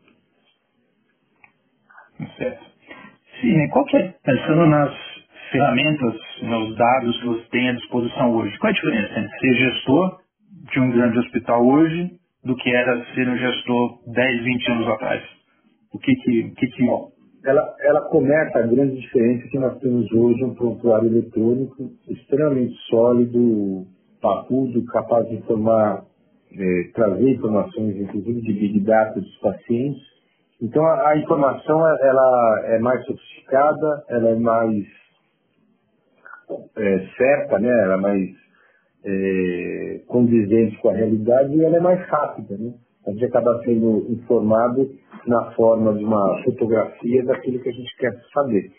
Certo. 2.38 2.66
Sim, 3.42 3.68
qual 3.70 3.86
que 3.86 3.98
é, 3.98 4.16
pensando 4.24 4.66
nas 4.66 4.94
ferramentas, 5.52 6.16
nos 6.42 6.76
dados 6.76 7.20
que 7.20 7.28
você 7.28 7.44
tem 7.52 7.70
à 7.70 7.74
disposição 7.74 8.36
hoje, 8.36 8.58
qual 8.58 8.70
é 8.70 8.72
a 8.72 8.76
diferença 8.76 9.20
entre 9.20 9.40
ser 9.40 9.54
gestor 9.54 10.20
de 10.72 10.80
um 10.80 10.92
grande 10.92 11.20
hospital 11.20 11.66
hoje 11.66 12.12
do 12.44 12.56
que 12.56 12.70
era 12.74 13.06
ser 13.14 13.28
um 13.30 13.38
gestor 13.38 14.00
10, 14.14 14.44
20 14.44 14.72
anos 14.72 14.88
atrás? 14.90 15.24
O 15.94 16.00
que 16.00 16.14
que, 16.16 16.50
que, 16.56 16.68
que 16.68 16.84
ela, 17.48 17.76
ela 17.80 18.02
começa 18.10 18.60
a 18.60 18.68
grande 18.68 19.00
diferença 19.00 19.48
que 19.48 19.58
nós 19.58 19.80
temos 19.80 20.12
hoje 20.12 20.44
um 20.44 20.54
prontuário 20.54 21.08
eletrônico 21.08 21.92
extremamente 22.10 22.76
sólido, 22.90 23.88
parrudo, 24.22 24.86
capaz 24.88 25.30
de 25.30 25.36
informar, 25.36 26.04
é, 26.52 26.92
trazer 26.94 27.30
informações, 27.30 27.96
inclusive 27.96 28.42
de 28.42 28.54
Big 28.54 28.80
Data 28.82 29.22
dos 29.22 29.38
pacientes. 29.38 30.02
Então 30.62 30.86
a, 30.86 31.10
a, 31.10 31.18
informação 31.18 31.80
ela 31.88 32.62
é 32.66 32.80
mais 32.80 33.06
sofisticada, 33.06 34.04
ela 34.10 34.30
é 34.30 34.36
mais 34.36 34.86
é, 36.76 37.08
certa, 37.18 37.60
né? 37.60 37.70
ela 37.70 37.94
é 37.94 37.98
mais 37.98 38.30
é, 39.06 40.02
condizente 40.08 40.78
com 40.80 40.90
a 40.90 40.94
realidade 40.94 41.56
e 41.56 41.64
ela 41.64 41.78
é 41.78 41.82
mais 41.82 42.02
rápida. 42.10 42.58
Né? 42.58 42.74
A 43.08 43.12
gente 43.12 43.26
acaba 43.26 43.62
sendo 43.64 44.06
informado 44.10 44.92
na 45.26 45.52
forma 45.52 45.94
de 45.94 46.04
uma 46.04 46.44
fotografia 46.44 47.24
daquilo 47.24 47.60
que 47.60 47.70
a 47.70 47.74
gente 47.74 47.98
quer 47.98 48.14
saber. 48.34 48.70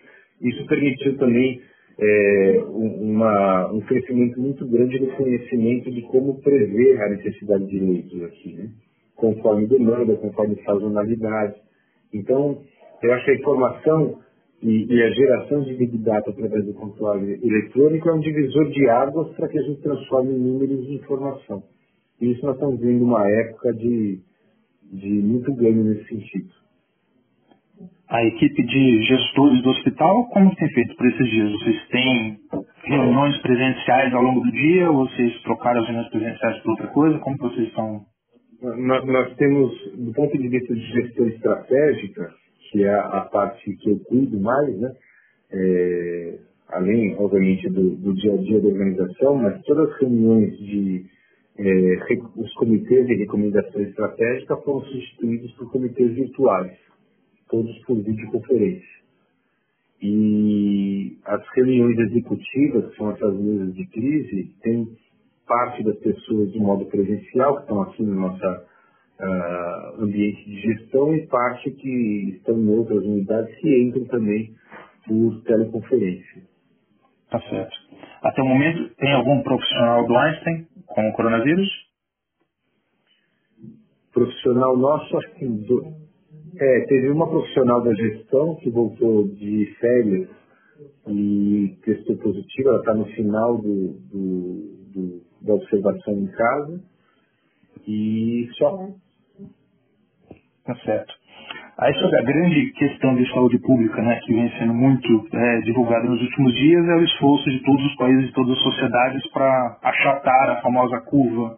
Isso 0.42 0.66
permitiu 0.66 1.16
também 1.16 1.60
é, 1.98 2.62
uma, 2.68 3.72
um 3.72 3.80
crescimento 3.80 4.40
muito 4.40 4.66
grande 4.68 5.00
no 5.00 5.08
conhecimento 5.16 5.90
de 5.90 6.02
como 6.02 6.40
prever 6.42 7.02
a 7.02 7.08
necessidade 7.08 7.66
de 7.66 7.78
leitos 7.80 8.22
aqui, 8.22 8.54
né? 8.54 8.68
conforme 9.16 9.66
demanda, 9.66 10.14
conforme 10.16 10.62
sazonalidade. 10.62 11.54
Então, 12.14 12.62
eu 13.02 13.12
acho 13.12 13.24
que 13.24 13.30
a 13.32 13.34
informação 13.34 14.18
e, 14.62 14.92
e, 14.92 15.02
a 15.02 15.10
geração 15.10 15.62
de 15.62 15.74
Big 15.74 15.98
Data 15.98 16.30
através 16.30 16.64
do 16.66 16.74
controle 16.74 17.38
eletrônico 17.42 18.08
é 18.08 18.12
um 18.12 18.20
divisor 18.20 18.68
de 18.70 18.88
águas 18.88 19.28
para 19.36 19.48
que 19.48 19.58
a 19.58 19.62
gente 19.62 19.80
transforme 19.80 20.32
números 20.32 20.80
em 20.86 20.94
informação. 20.94 21.62
E 22.20 22.32
isso 22.32 22.44
nós 22.44 22.54
estamos 22.54 22.80
vendo 22.80 23.04
uma 23.04 23.28
época 23.28 23.72
de, 23.74 24.20
de 24.92 25.08
muito 25.08 25.54
ganho 25.54 25.84
nesse 25.84 26.08
sentido. 26.08 26.48
A 28.08 28.24
equipe 28.24 28.62
de 28.62 29.02
gestores 29.02 29.62
do 29.62 29.70
hospital, 29.70 30.28
como 30.30 30.54
tem 30.56 30.68
feito 30.70 30.96
por 30.96 31.06
esses 31.06 31.30
dias? 31.30 31.52
Vocês 31.52 31.88
têm 31.88 32.38
reuniões 32.84 33.36
presenciais 33.42 34.14
ao 34.14 34.22
longo 34.22 34.40
do 34.40 34.50
dia 34.50 34.90
ou 34.90 35.06
vocês 35.06 35.42
trocaram 35.42 35.80
as 35.80 35.86
reuniões 35.86 36.10
presenciais 36.10 36.58
por 36.62 36.70
outra 36.70 36.86
coisa? 36.88 37.18
Como 37.18 37.36
vocês 37.36 37.68
estão? 37.68 38.00
Nós, 38.62 39.06
nós 39.06 39.36
temos, 39.36 39.72
do 39.94 40.12
ponto 40.12 40.36
de 40.36 40.48
vista 40.48 40.74
de 40.74 40.80
gestão 40.80 41.28
estratégica, 41.28 42.32
que 42.70 42.82
é 42.82 42.94
a 42.94 43.20
parte 43.30 43.76
que 43.76 43.90
eu 43.90 43.98
cuido 44.00 44.40
mais, 44.40 44.78
né? 44.80 44.92
É, 45.52 46.38
além, 46.70 47.14
obviamente, 47.18 47.68
do, 47.68 47.96
do, 47.96 48.14
dia 48.14 48.34
a 48.34 48.36
dia 48.36 48.60
da 48.60 48.68
organização, 48.68 49.36
mas 49.36 49.62
todas 49.62 49.90
as 49.90 50.00
reuniões 50.00 50.58
de 50.58 51.04
é, 51.58 51.98
os 52.36 52.52
comitês 52.54 53.06
de 53.06 53.14
recomendação 53.14 53.80
estratégica 53.82 54.56
foram 54.58 54.82
substituídos 54.82 55.50
por 55.52 55.70
comitês 55.72 56.14
virtuais, 56.14 56.78
todos 57.50 57.76
por 57.84 57.96
videoconferência. 57.96 58.98
E 60.00 61.18
as 61.24 61.42
reuniões 61.56 61.98
executivas, 61.98 62.90
que 62.90 62.96
são 62.96 63.10
essas 63.10 63.34
mesas 63.34 63.74
de 63.74 63.84
crise, 63.86 64.54
tem 64.62 64.88
parte 65.48 65.82
das 65.82 65.96
pessoas 65.98 66.52
de 66.52 66.60
modo 66.60 66.84
presencial, 66.86 67.56
que 67.56 67.62
estão 67.62 67.82
aqui 67.82 68.02
na 68.04 68.14
nossa 68.14 68.64
uh, 69.20 70.02
ambiente 70.04 70.44
de 70.44 70.60
gestão 70.60 71.12
e 71.16 71.26
parte 71.26 71.72
que 71.72 72.36
estão 72.36 72.56
em 72.56 72.68
outras 72.68 73.02
unidades 73.04 73.52
que 73.56 73.82
entram 73.82 74.04
também 74.04 74.54
por 75.08 75.42
teleconferência. 75.42 76.42
Tá 77.30 77.40
certo. 77.40 77.76
Até 78.22 78.42
o 78.42 78.46
momento, 78.46 78.94
tem 78.96 79.12
algum 79.12 79.42
profissional 79.42 80.06
do 80.06 80.16
Einstein 80.16 80.66
com 80.88 81.08
o 81.08 81.12
coronavírus? 81.12 81.68
Profissional 84.12 84.76
nosso, 84.76 85.16
acho 85.16 85.34
que 85.34 85.46
do... 85.46 85.84
é, 86.56 86.80
teve 86.86 87.10
uma 87.10 87.28
profissional 87.28 87.82
da 87.82 87.94
gestão 87.94 88.56
que 88.56 88.70
voltou 88.70 89.28
de 89.28 89.76
férias 89.78 90.28
e 91.08 91.78
testou 91.84 92.16
positivo, 92.18 92.68
ela 92.68 92.78
está 92.78 92.94
no 92.94 93.06
final 93.06 93.58
do, 93.58 93.92
do, 94.10 94.92
do, 94.92 95.22
da 95.42 95.54
observação 95.54 96.14
em 96.14 96.26
casa 96.26 96.82
e 97.86 98.48
só 98.56 98.88
Tá 100.68 100.74
certo. 100.84 101.14
Aí 101.80 101.94
sobre 101.94 102.18
a 102.18 102.22
grande 102.24 102.72
questão 102.72 103.14
de 103.14 103.30
saúde 103.32 103.56
pública, 103.60 104.02
né, 104.02 104.18
que 104.24 104.34
vem 104.34 104.50
sendo 104.58 104.74
muito 104.74 105.28
é, 105.32 105.60
divulgada 105.60 106.08
nos 106.08 106.20
últimos 106.20 106.52
dias, 106.56 106.88
é 106.88 106.94
o 106.96 107.04
esforço 107.04 107.48
de 107.48 107.60
todos 107.60 107.86
os 107.86 107.94
países 107.94 108.28
e 108.28 108.32
todas 108.32 108.56
as 108.56 108.62
sociedades 108.64 109.30
para 109.30 109.78
achatar 109.84 110.50
a 110.50 110.60
famosa 110.60 111.00
curva 111.02 111.56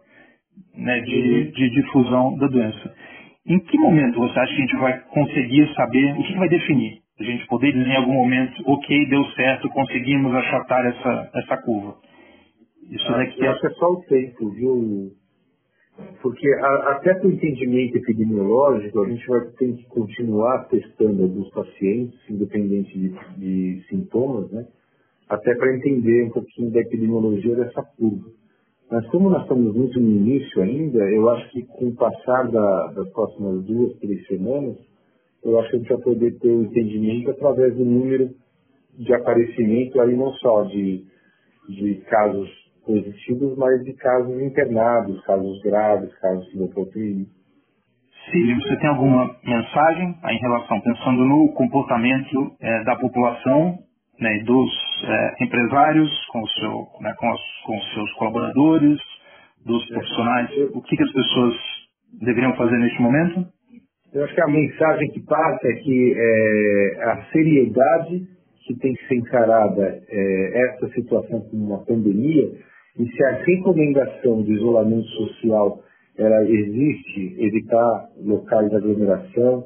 né, 0.75 0.99
de, 0.99 1.51
de 1.51 1.69
difusão 1.71 2.37
da 2.37 2.45
doença. 2.45 2.93
Em 3.47 3.57
que 3.61 3.75
momento 3.79 4.19
você 4.19 4.39
acha 4.39 4.55
que 4.55 4.61
a 4.61 4.65
gente 4.65 4.77
vai 4.77 4.99
conseguir 5.09 5.73
saber 5.73 6.13
o 6.13 6.23
que 6.23 6.37
vai 6.37 6.49
definir? 6.49 6.99
A 7.19 7.23
gente 7.23 7.47
poder 7.47 7.71
dizer 7.71 7.89
em 7.89 7.97
algum 7.97 8.13
momento, 8.13 8.61
ok, 8.67 9.09
deu 9.09 9.25
certo, 9.31 9.69
conseguimos 9.69 10.35
achatar 10.35 10.85
essa, 10.85 11.31
essa 11.33 11.57
curva. 11.63 11.95
Isso 12.91 13.11
daqui 13.11 13.43
é... 13.43 13.47
acho 13.47 13.59
que 13.59 13.67
é 13.67 13.71
só 13.71 13.87
o 13.87 14.01
tempo, 14.07 14.51
viu, 14.51 15.09
porque 16.21 16.47
a, 16.53 16.91
até 16.91 17.13
para 17.15 17.27
o 17.27 17.31
entendimento 17.31 17.97
epidemiológico, 17.97 19.01
a 19.01 19.09
gente 19.09 19.27
vai 19.27 19.41
ter 19.57 19.75
que 19.75 19.85
continuar 19.87 20.67
testando 20.69 21.23
alguns 21.23 21.49
pacientes, 21.51 22.19
independente 22.29 22.97
de, 22.97 23.09
de 23.37 23.83
sintomas, 23.89 24.51
né? 24.51 24.65
até 25.29 25.55
para 25.55 25.75
entender 25.75 26.25
um 26.25 26.29
pouquinho 26.29 26.71
da 26.71 26.81
epidemiologia 26.81 27.55
dessa 27.55 27.81
curva. 27.97 28.29
Mas 28.91 29.07
como 29.07 29.29
nós 29.29 29.43
estamos 29.43 29.73
muito 29.73 29.99
no 29.99 30.09
início 30.09 30.61
ainda, 30.61 30.99
eu 31.09 31.29
acho 31.29 31.49
que 31.51 31.63
com 31.63 31.87
o 31.87 31.95
passar 31.95 32.51
da, 32.51 32.87
das 32.87 33.09
próximas 33.11 33.63
duas, 33.63 33.97
três 33.99 34.27
semanas, 34.27 34.75
eu 35.43 35.57
acho 35.59 35.69
que 35.69 35.75
a 35.77 35.79
gente 35.79 35.89
vai 35.89 36.01
poder 36.01 36.39
ter 36.39 36.49
um 36.49 36.63
entendimento 36.63 37.31
através 37.31 37.73
do 37.75 37.85
número 37.85 38.29
de 38.97 39.13
aparecimento 39.13 39.99
aí 40.01 40.15
não 40.15 40.33
só 40.33 40.63
de, 40.63 41.05
de 41.69 41.95
casos 42.09 42.49
positivos, 42.91 43.57
mas 43.57 43.83
de 43.83 43.93
casos 43.93 44.41
internados, 44.41 45.23
casos 45.23 45.61
graves, 45.61 46.13
casos 46.19 46.45
de 46.51 46.61
UTI. 46.61 47.25
Sim, 48.29 48.55
você 48.59 48.77
tem 48.77 48.89
alguma 48.89 49.35
mensagem 49.43 50.15
em 50.23 50.39
relação, 50.39 50.79
pensando 50.81 51.25
no 51.25 51.53
comportamento 51.53 52.55
é, 52.59 52.83
da 52.83 52.95
população, 52.97 53.79
né, 54.19 54.43
dos 54.43 54.69
é, 55.05 55.43
empresários, 55.43 56.09
com, 56.31 56.41
o 56.41 56.47
seu, 56.49 56.87
né, 57.01 57.13
com, 57.17 57.31
os, 57.31 57.41
com 57.65 57.77
os 57.77 57.93
seus 57.93 58.13
colaboradores, 58.13 58.99
dos 59.65 59.85
profissionais, 59.87 60.49
o 60.73 60.81
que, 60.81 60.97
que 60.97 61.03
as 61.03 61.11
pessoas 61.11 61.55
deveriam 62.19 62.55
fazer 62.55 62.77
neste 62.77 63.01
momento? 63.01 63.45
Eu 64.13 64.25
acho 64.25 64.33
que 64.33 64.41
a 64.41 64.47
mensagem 64.47 65.09
que 65.11 65.21
passa 65.21 65.67
é 65.67 65.73
que 65.75 66.15
é, 66.17 67.03
a 67.03 67.25
seriedade 67.31 68.27
que 68.65 68.75
tem 68.77 68.93
que 68.93 69.07
ser 69.07 69.15
encarada 69.15 70.01
é, 70.09 70.61
essa 70.63 70.89
situação 70.89 71.41
como 71.41 71.65
uma 71.65 71.85
pandemia 71.85 72.51
e 72.99 73.05
se 73.05 73.23
a 73.23 73.43
recomendação 73.43 74.43
de 74.43 74.53
isolamento 74.53 75.07
social 75.07 75.79
ela 76.17 76.43
existe, 76.43 77.35
evitar 77.39 78.09
locais 78.17 78.69
de 78.69 78.75
aglomeração, 78.75 79.65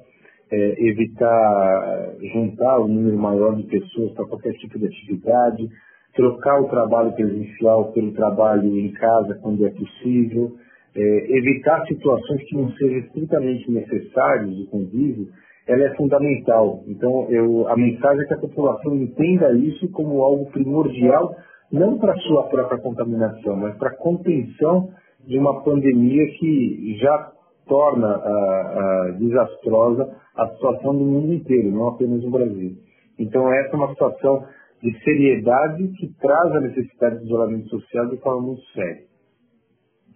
é, 0.51 0.89
evitar 0.89 2.15
juntar 2.33 2.79
um 2.81 2.87
número 2.87 3.17
maior 3.17 3.55
de 3.55 3.63
pessoas 3.63 4.11
para 4.13 4.25
qualquer 4.25 4.53
tipo 4.53 4.77
de 4.77 4.85
atividade, 4.85 5.67
trocar 6.15 6.61
o 6.61 6.69
trabalho 6.69 7.11
presencial 7.13 7.91
pelo 7.91 8.13
trabalho 8.13 8.77
em 8.77 8.91
casa 8.93 9.37
quando 9.41 9.65
é 9.65 9.71
possível, 9.71 10.55
é, 10.95 11.37
evitar 11.37 11.85
situações 11.87 12.43
que 12.43 12.55
não 12.55 12.71
sejam 12.73 12.99
estritamente 12.99 13.69
necessárias 13.69 14.55
de 14.55 14.65
convívio, 14.67 15.27
ela 15.67 15.83
é 15.83 15.95
fundamental. 15.95 16.83
Então, 16.87 17.27
eu, 17.29 17.67
a 17.67 17.75
mensagem 17.75 18.23
é 18.23 18.27
que 18.27 18.33
a 18.35 18.39
população 18.39 18.95
entenda 18.95 19.51
isso 19.53 19.89
como 19.91 20.21
algo 20.21 20.49
primordial 20.51 21.35
não 21.71 21.97
para 21.97 22.15
sua 22.17 22.43
própria 22.43 22.79
contaminação, 22.79 23.55
mas 23.55 23.77
para 23.77 23.95
contenção 23.97 24.89
de 25.25 25.37
uma 25.37 25.63
pandemia 25.63 26.25
que 26.37 26.97
já 26.99 27.31
torna 27.67 28.07
ah, 28.07 28.21
ah, 28.23 29.11
desastrosa 29.17 30.15
a 30.35 30.47
situação 30.49 30.95
do 30.95 31.03
mundo 31.03 31.33
inteiro, 31.33 31.71
não 31.71 31.87
apenas 31.87 32.23
no 32.23 32.31
Brasil. 32.31 32.75
Então 33.17 33.51
essa 33.51 33.73
é 33.73 33.75
uma 33.75 33.89
situação 33.89 34.45
de 34.81 35.03
seriedade 35.03 35.87
que 35.97 36.13
traz 36.19 36.51
a 36.51 36.61
necessidade 36.61 37.19
de 37.19 37.25
isolamento 37.25 37.69
social 37.69 38.07
de 38.09 38.17
forma 38.17 38.41
muito 38.41 38.61
séria. 38.73 39.03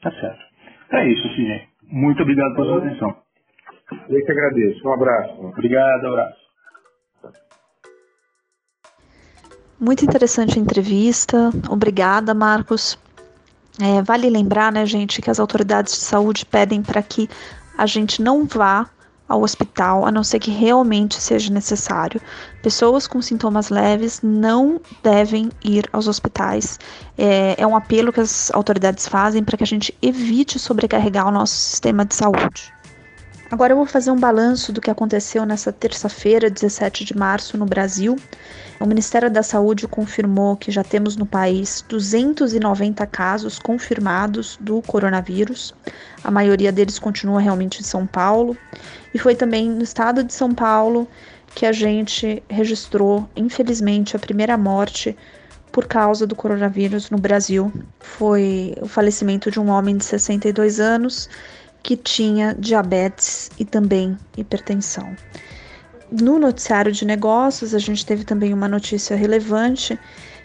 Tá 0.02 0.12
certo. 0.12 0.40
É 0.92 1.08
isso, 1.08 1.28
Sidney. 1.30 1.62
Muito 1.92 2.22
obrigado 2.22 2.54
pela 2.56 2.68
sua 2.68 2.78
atenção. 2.78 3.16
Eu 4.10 4.26
que 4.26 4.32
agradeço. 4.32 4.88
Um 4.88 4.94
abraço. 4.94 5.46
Obrigado, 5.48 6.06
abraço. 6.06 6.39
Muito 9.80 10.04
interessante 10.04 10.60
a 10.60 10.62
entrevista. 10.62 11.52
Obrigada, 11.70 12.34
Marcos. 12.34 12.98
É, 13.80 14.02
vale 14.02 14.30
lembrar, 14.30 14.72
né, 14.72 14.86
gente, 14.86 15.22
que 15.22 15.30
as 15.30 15.40
autoridades 15.40 15.94
de 15.94 16.02
saúde 16.02 16.46
pedem 16.46 16.82
para 16.82 17.02
que 17.02 17.30
a 17.78 17.86
gente 17.86 18.22
não 18.22 18.46
vá 18.46 18.90
ao 19.26 19.44
hospital, 19.44 20.06
a 20.06 20.12
não 20.12 20.24
ser 20.24 20.40
que 20.40 20.52
realmente 20.52 21.16
seja 21.22 21.54
necessário. 21.54 22.20
Pessoas 22.64 23.08
com 23.08 23.22
sintomas 23.22 23.70
leves 23.70 24.20
não 24.24 24.82
devem 25.04 25.50
ir 25.64 25.88
aos 25.94 26.08
hospitais. 26.08 26.80
É, 27.18 27.56
é 27.58 27.66
um 27.66 27.76
apelo 27.76 28.12
que 28.12 28.20
as 28.20 28.52
autoridades 28.52 29.08
fazem 29.08 29.44
para 29.44 29.56
que 29.56 29.64
a 29.64 29.68
gente 29.68 29.96
evite 30.02 30.58
sobrecarregar 30.58 31.28
o 31.28 31.32
nosso 31.32 31.54
sistema 31.54 32.04
de 32.04 32.16
saúde. 32.16 32.74
Agora 33.52 33.72
eu 33.74 33.78
vou 33.78 33.86
fazer 33.86 34.12
um 34.12 34.20
balanço 34.20 34.74
do 34.74 34.82
que 34.82 34.92
aconteceu 34.92 35.46
nessa 35.46 35.72
terça-feira, 35.72 36.50
17 36.50 37.06
de 37.06 37.16
março, 37.16 37.58
no 37.58 37.66
Brasil. 37.66 38.18
O 38.80 38.86
Ministério 38.86 39.30
da 39.30 39.44
Saúde 39.44 39.90
confirmou 39.90 40.56
que 40.56 40.72
já 40.72 40.86
temos 40.86 41.18
no 41.18 41.26
país 41.26 41.84
290 41.90 43.06
casos 43.08 43.60
confirmados 43.60 44.58
do 44.62 44.82
coronavírus. 44.82 45.76
A 46.24 46.32
maioria 46.32 46.72
deles 46.72 46.98
continua 46.98 47.42
realmente 47.42 47.82
em 47.82 47.84
São 47.84 48.08
Paulo. 48.08 48.56
E 49.14 49.20
foi 49.20 49.36
também 49.36 49.70
no 49.70 49.84
estado 49.84 50.24
de 50.24 50.34
São 50.34 50.56
Paulo 50.56 51.10
que 51.54 51.66
a 51.66 51.74
gente 51.74 52.42
registrou, 52.50 53.28
infelizmente, 53.36 54.16
a 54.16 54.20
primeira 54.20 54.58
morte 54.58 55.18
por 55.74 55.86
causa 55.86 56.26
do 56.26 56.36
coronavírus 56.36 57.10
no 57.10 57.18
Brasil 57.18 57.72
foi 58.00 58.76
o 58.82 58.88
falecimento 58.88 59.52
de 59.52 59.60
um 59.60 59.70
homem 59.70 59.98
de 59.98 60.06
62 60.06 60.80
anos 60.80 61.30
que 61.84 61.98
tinha 61.98 62.56
diabetes 62.58 63.52
e 63.60 63.66
também 63.66 64.18
hipertensão. 64.38 65.16
No 66.12 66.40
noticiário 66.40 66.92
de 66.92 67.06
negócios, 67.06 67.76
a 67.76 67.80
gente 67.80 68.04
teve 68.06 68.24
também 68.24 68.52
uma 68.52 68.68
notícia 68.68 69.16
relevante 69.16 70.00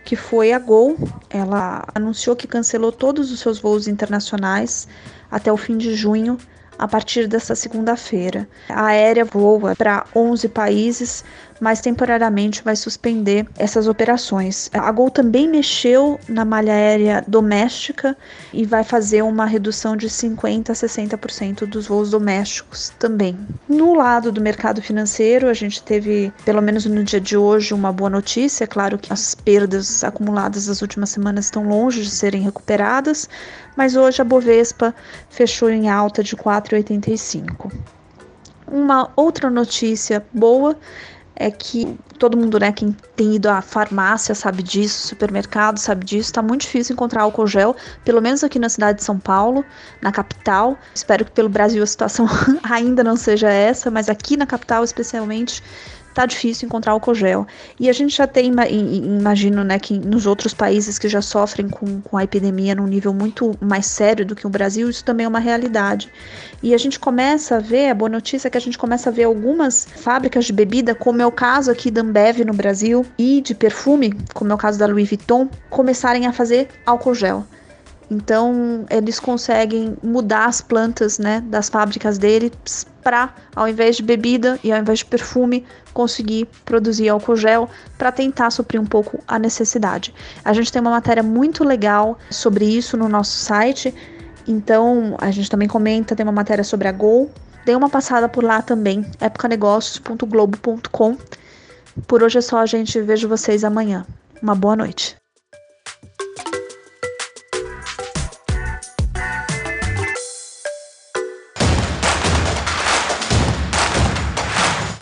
que 0.05 0.15
foi 0.15 0.53
a 0.53 0.59
Gol. 0.59 0.97
Ela 1.31 1.85
anunciou 1.95 2.37
que 2.37 2.47
cancelou 2.47 2.93
todos 2.93 3.33
os 3.33 3.41
seus 3.41 3.59
voos 3.59 3.89
internacionais 3.89 4.87
até 5.31 5.51
o 5.51 5.57
fim 5.57 5.79
de 5.79 5.95
junho 5.95 6.37
a 6.79 6.87
partir 6.87 7.27
desta 7.27 7.55
segunda-feira. 7.55 8.47
A 8.69 8.87
aérea 8.87 9.25
voa 9.25 9.75
para 9.75 10.05
11 10.15 10.49
países, 10.49 11.25
mas 11.65 11.81
temporariamente 11.81 12.63
vai 12.63 12.77
suspender 12.77 13.47
essas 13.57 13.89
operações. 13.89 14.69
A 14.71 14.93
Gol 14.93 15.09
também 15.09 15.49
mexeu 15.49 16.21
na 16.29 16.45
malha 16.45 16.75
aérea 16.75 17.25
doméstica 17.27 18.15
e 18.53 18.67
vai 18.67 18.85
fazer 18.85 19.23
uma 19.23 19.47
redução 19.47 19.97
de 19.97 20.11
50 20.11 20.71
a 20.71 20.75
60% 20.75 21.65
dos 21.65 21.87
voos 21.87 22.11
domésticos 22.11 22.93
também. 22.99 23.39
No 23.67 23.95
lado 23.95 24.31
do 24.31 24.43
mercado 24.43 24.83
financeiro, 24.83 25.49
a 25.49 25.55
gente 25.55 25.83
teve, 25.83 26.31
pelo 26.45 26.61
menos 26.61 26.85
no 26.85 27.03
dia 27.03 27.19
de 27.19 27.35
hoje, 27.35 27.73
uma 27.73 27.91
boa 27.91 28.11
notícia. 28.11 28.65
É 28.65 28.67
claro 28.67 28.99
que 28.99 29.11
as 29.11 29.35
perdas 29.35 30.05
acumuladas 30.05 30.69
nas 30.69 30.83
últimas 30.83 31.09
semanas 31.09 31.47
estão 31.47 31.67
longe 31.67 32.03
de 32.03 32.11
serem 32.11 32.43
recuperadas, 32.43 33.27
mas 33.75 33.97
hoje 33.97 34.21
a 34.21 34.25
Bovespa 34.25 34.95
fechou 35.31 35.71
em 35.71 35.89
alta 35.89 36.23
de 36.23 36.37
4,85. 36.37 37.73
Uma 38.67 39.11
outra 39.17 39.49
notícia 39.49 40.27
boa 40.31 40.77
é 41.37 41.51
que 41.51 41.99
todo 42.19 42.37
mundo, 42.37 42.59
né, 42.59 42.73
quem 42.73 42.93
tem 43.17 43.35
ido 43.35 43.49
à 43.49 43.61
farmácia 43.61 44.35
sabe 44.35 44.63
disso, 44.63 45.09
supermercado 45.09 45.79
sabe 45.79 46.05
disso, 46.05 46.33
tá 46.33 46.43
muito 46.43 46.63
difícil 46.63 46.95
encontrar 46.95 47.23
álcool 47.23 47.47
gel, 47.47 47.75
pelo 48.05 48.23
menos 48.23 48.45
aqui 48.45 48.59
na 48.59 48.69
cidade 48.69 48.99
de 48.99 49.05
São 49.05 49.19
Paulo, 49.19 49.65
na 50.01 50.13
capital. 50.13 50.79
Espero 50.95 51.25
que 51.25 51.33
pelo 51.33 51.49
Brasil 51.49 51.83
a 51.83 51.87
situação 51.87 52.27
ainda 52.63 53.03
não 53.03 53.17
seja 53.17 53.51
essa, 53.51 53.91
mas 53.91 54.09
aqui 54.09 54.37
na 54.37 54.47
capital 54.47 54.85
especialmente 54.85 55.63
tá 56.15 56.25
difícil 56.25 56.67
encontrar 56.67 56.93
álcool 56.93 57.15
gel. 57.15 57.47
E 57.79 57.91
a 57.91 57.93
gente 57.93 58.17
já 58.17 58.27
tem, 58.27 58.53
imagino, 58.71 59.65
né, 59.65 59.79
que 59.79 59.99
nos 59.99 60.27
outros 60.27 60.55
países 60.55 60.99
que 60.99 61.09
já 61.09 61.21
sofrem 61.21 61.69
com, 61.69 62.01
com 62.01 62.17
a 62.17 62.25
epidemia 62.25 62.75
num 62.75 62.87
nível 62.87 63.13
muito 63.13 63.57
mais 63.61 63.87
sério 63.87 64.25
do 64.25 64.37
que 64.37 64.47
o 64.47 64.51
Brasil, 64.51 64.89
isso 64.89 65.05
também 65.05 65.27
é 65.27 65.29
uma 65.29 65.41
realidade. 65.41 66.11
E 66.63 66.73
a 66.73 66.79
gente 66.79 66.99
começa 66.99 67.57
a 67.57 67.61
ver, 67.61 67.91
a 67.91 67.95
boa 67.95 68.09
notícia 68.09 68.49
é 68.49 68.51
que 68.51 68.57
a 68.57 68.61
gente 68.61 68.79
começa 68.79 69.11
a 69.11 69.13
ver 69.13 69.25
algumas 69.25 69.87
fábricas 69.97 70.45
de 70.45 70.53
bebida, 70.53 70.95
como 70.95 71.21
é 71.21 71.27
o 71.27 71.33
caso 71.33 71.71
aqui 71.71 71.91
da 71.91 72.01
Ambev 72.01 72.45
no 72.45 72.55
Brasil, 72.55 73.05
e 73.19 73.41
de 73.41 73.55
perfume, 73.55 74.15
como 74.33 74.53
é 74.53 74.55
o 74.55 74.59
caso 74.59 74.79
da 74.79 74.87
Louis 74.87 75.09
Vuitton, 75.09 75.49
começarem 75.69 76.27
a 76.27 76.33
fazer 76.33 76.69
álcool 76.87 77.15
gel. 77.15 77.45
Então, 78.15 78.87
eles 78.89 79.19
conseguem 79.19 79.97
mudar 80.01 80.45
as 80.47 80.61
plantas 80.61 81.19
né, 81.19 81.43
das 81.49 81.69
fábricas 81.69 82.17
deles 82.17 82.87
para, 83.03 83.35
ao 83.57 83.69
invés 83.69 83.97
de 83.97 84.05
bebida 84.05 84.57
e 84.63 84.73
ao 84.73 84.79
invés 84.79 85.01
de 85.01 85.07
perfume, 85.07 85.67
conseguir 85.93 86.47
produzir 86.65 87.09
álcool 87.09 87.35
gel 87.35 87.69
para 87.99 88.13
tentar 88.13 88.51
suprir 88.51 88.81
um 88.81 88.87
pouco 88.87 89.19
a 89.27 89.37
necessidade. 89.37 90.15
A 90.45 90.53
gente 90.53 90.71
tem 90.71 90.81
uma 90.81 90.93
matéria 90.93 91.25
muito 91.25 91.65
legal 91.65 92.17
sobre 92.31 92.65
isso 92.65 92.97
no 92.97 93.09
nosso 93.09 93.37
site, 93.37 93.93
então 94.47 95.17
a 95.21 95.33
gente 95.33 95.51
também 95.51 95.67
comenta, 95.67 96.15
tem 96.15 96.25
uma 96.25 96.31
matéria 96.31 96.63
sobre 96.63 96.87
a 96.87 96.93
Gol. 96.93 97.33
Dê 97.67 97.75
uma 97.75 97.91
passada 97.91 98.29
por 98.29 98.45
lá 98.45 98.63
também, 98.63 99.05
épocanegócios.globo.com. 99.21 101.17
Por 102.07 102.23
hoje 102.23 102.39
é 102.39 102.43
só, 102.43 102.65
gente. 102.67 103.01
Vejo 103.01 103.27
vocês 103.27 103.65
amanhã. 103.65 104.07
Uma 104.43 104.55
boa 104.55 104.77
noite. 104.77 105.17